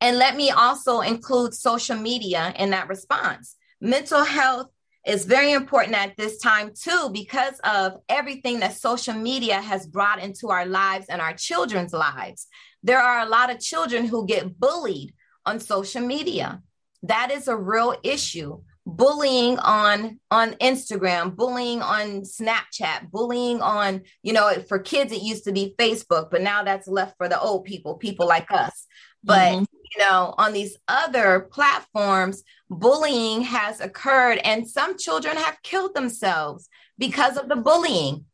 [0.00, 3.56] and let me also include social media in that response.
[3.80, 4.66] Mental health
[5.06, 10.22] is very important at this time too because of everything that social media has brought
[10.22, 12.48] into our lives and our children's lives
[12.82, 15.12] there are a lot of children who get bullied
[15.46, 16.62] on social media.
[17.02, 18.60] That is a real issue.
[18.86, 25.44] Bullying on on instagram bullying on snapchat bullying on you know for kids it used
[25.44, 28.86] to be facebook but now that's left for the old people people like us.
[29.22, 29.64] But mm-hmm.
[29.94, 36.68] you know on these other platforms bullying has occurred and some children have killed themselves
[36.98, 38.24] because of the bullying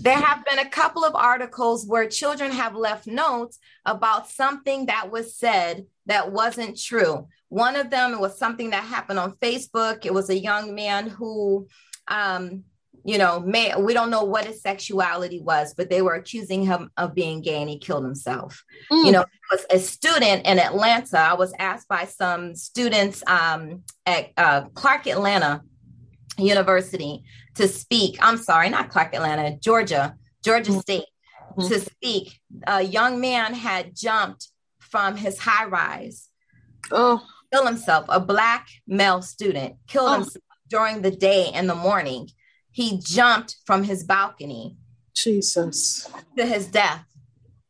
[0.00, 5.10] there have been a couple of articles where children have left notes about something that
[5.10, 7.28] was said that wasn't true.
[7.48, 10.04] One of them was something that happened on Facebook.
[10.06, 11.68] It was a young man who,
[12.08, 12.64] um,
[13.04, 16.90] you know, may we don't know what his sexuality was, but they were accusing him
[16.96, 18.64] of being gay and he killed himself.
[18.90, 19.06] Mm.
[19.06, 21.18] You know, was a student in Atlanta.
[21.18, 25.62] I was asked by some students um, at uh, Clark Atlanta
[26.38, 27.24] University
[27.54, 28.18] to speak.
[28.20, 30.80] I'm sorry, not Clark Atlanta, Georgia, Georgia mm-hmm.
[30.80, 31.06] State
[31.56, 31.68] mm-hmm.
[31.68, 32.40] to speak.
[32.66, 34.48] A young man had jumped
[34.78, 36.28] from his high rise,
[36.90, 37.22] oh.
[37.52, 38.06] killed himself.
[38.08, 40.14] A black male student killed oh.
[40.14, 42.28] himself during the day and the morning.
[42.70, 44.76] He jumped from his balcony.
[45.14, 46.10] Jesus.
[46.38, 47.04] To his death.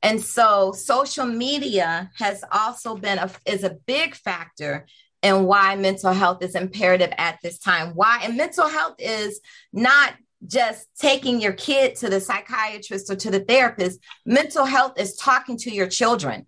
[0.02, 4.86] And so social media has also been a is a big factor
[5.22, 7.94] and why mental health is imperative at this time.
[7.94, 8.20] Why?
[8.22, 9.40] And mental health is
[9.72, 10.14] not
[10.46, 14.00] just taking your kid to the psychiatrist or to the therapist.
[14.26, 16.46] Mental health is talking to your children.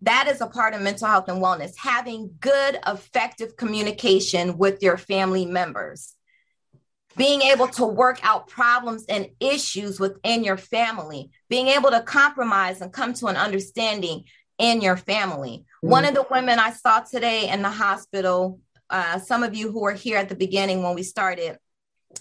[0.00, 4.98] That is a part of mental health and wellness, having good, effective communication with your
[4.98, 6.14] family members,
[7.16, 12.80] being able to work out problems and issues within your family, being able to compromise
[12.80, 14.24] and come to an understanding
[14.58, 15.64] in your family.
[15.84, 15.90] Mm-hmm.
[15.90, 18.58] One of the women I saw today in the hospital,
[18.88, 21.58] uh, some of you who were here at the beginning when we started,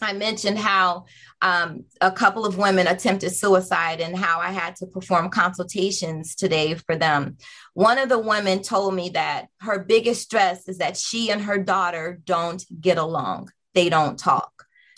[0.02, 1.06] I mentioned how
[1.42, 6.74] um, a couple of women attempted suicide and how I had to perform consultations today
[6.74, 7.38] for them.
[7.74, 11.58] One of the women told me that her biggest stress is that she and her
[11.58, 14.52] daughter don't get along, they don't talk.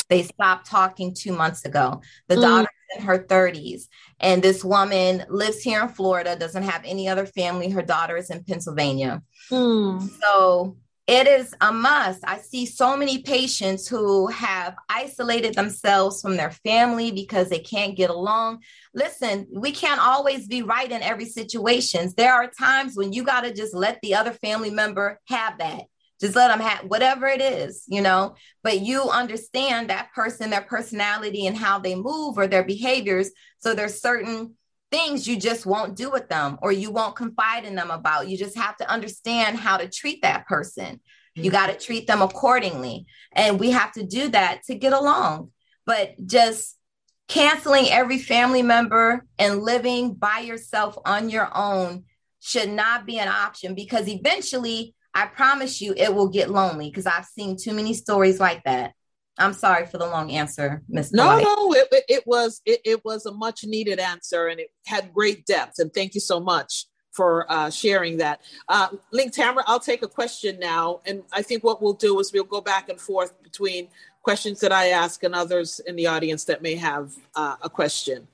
[0.09, 2.01] They stopped talking two months ago.
[2.29, 2.41] The mm.
[2.41, 3.83] daughter in her 30s.
[4.19, 7.69] And this woman lives here in Florida, doesn't have any other family.
[7.69, 9.21] Her daughter is in Pennsylvania.
[9.49, 9.99] Hmm.
[10.21, 10.77] So
[11.07, 12.21] it is a must.
[12.23, 17.95] I see so many patients who have isolated themselves from their family because they can't
[17.95, 18.63] get along.
[18.95, 22.11] Listen, we can't always be right in every situation.
[22.17, 25.83] There are times when you got to just let the other family member have that
[26.21, 28.35] just let them have whatever it is you know?
[28.63, 33.31] But you understand that person their personality and how they move or their behaviors.
[33.59, 34.55] So there's certain
[34.91, 38.29] things you just won't do with them or you won't confide in them about.
[38.29, 40.99] You just have to understand how to treat that person.
[41.33, 41.51] You mm-hmm.
[41.51, 43.07] got to treat them accordingly.
[43.33, 45.51] And we have to do that to get along.
[45.85, 46.77] But just
[47.27, 52.05] canceling every family member and living by yourself on your own
[52.39, 57.05] should not be an option because eventually I promise you it will get lonely because
[57.05, 58.93] I've seen too many stories like that.
[59.37, 61.11] I'm sorry for the long answer, Miss.
[61.11, 64.69] No, no, it, it, it was it, it, was a much needed answer and it
[64.85, 65.79] had great depth.
[65.79, 68.41] And thank you so much for uh, sharing that.
[68.67, 72.33] Uh, Link Tamara, I'll take a question now, and I think what we'll do is
[72.33, 73.87] we'll go back and forth between
[74.21, 78.27] questions that I ask and others in the audience that may have uh, a question.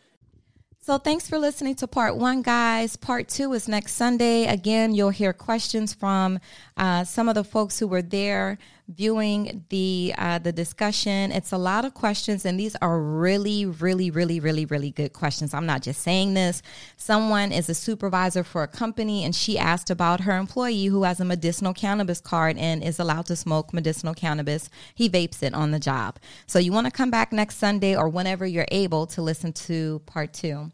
[0.83, 2.95] So, thanks for listening to part one, guys.
[2.95, 4.47] Part two is next Sunday.
[4.47, 6.39] Again, you'll hear questions from
[6.75, 8.57] uh, some of the folks who were there
[8.95, 11.31] viewing the uh, the discussion.
[11.31, 15.53] It's a lot of questions, and these are really, really, really, really, really good questions.
[15.53, 16.61] I'm not just saying this.
[16.97, 21.19] Someone is a supervisor for a company, and she asked about her employee who has
[21.19, 24.69] a medicinal cannabis card and is allowed to smoke medicinal cannabis.
[24.93, 26.19] He vapes it on the job.
[26.47, 29.99] So, you want to come back next Sunday or whenever you're able to listen to
[30.05, 30.71] part two.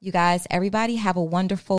[0.00, 1.78] You guys, everybody have a wonderful.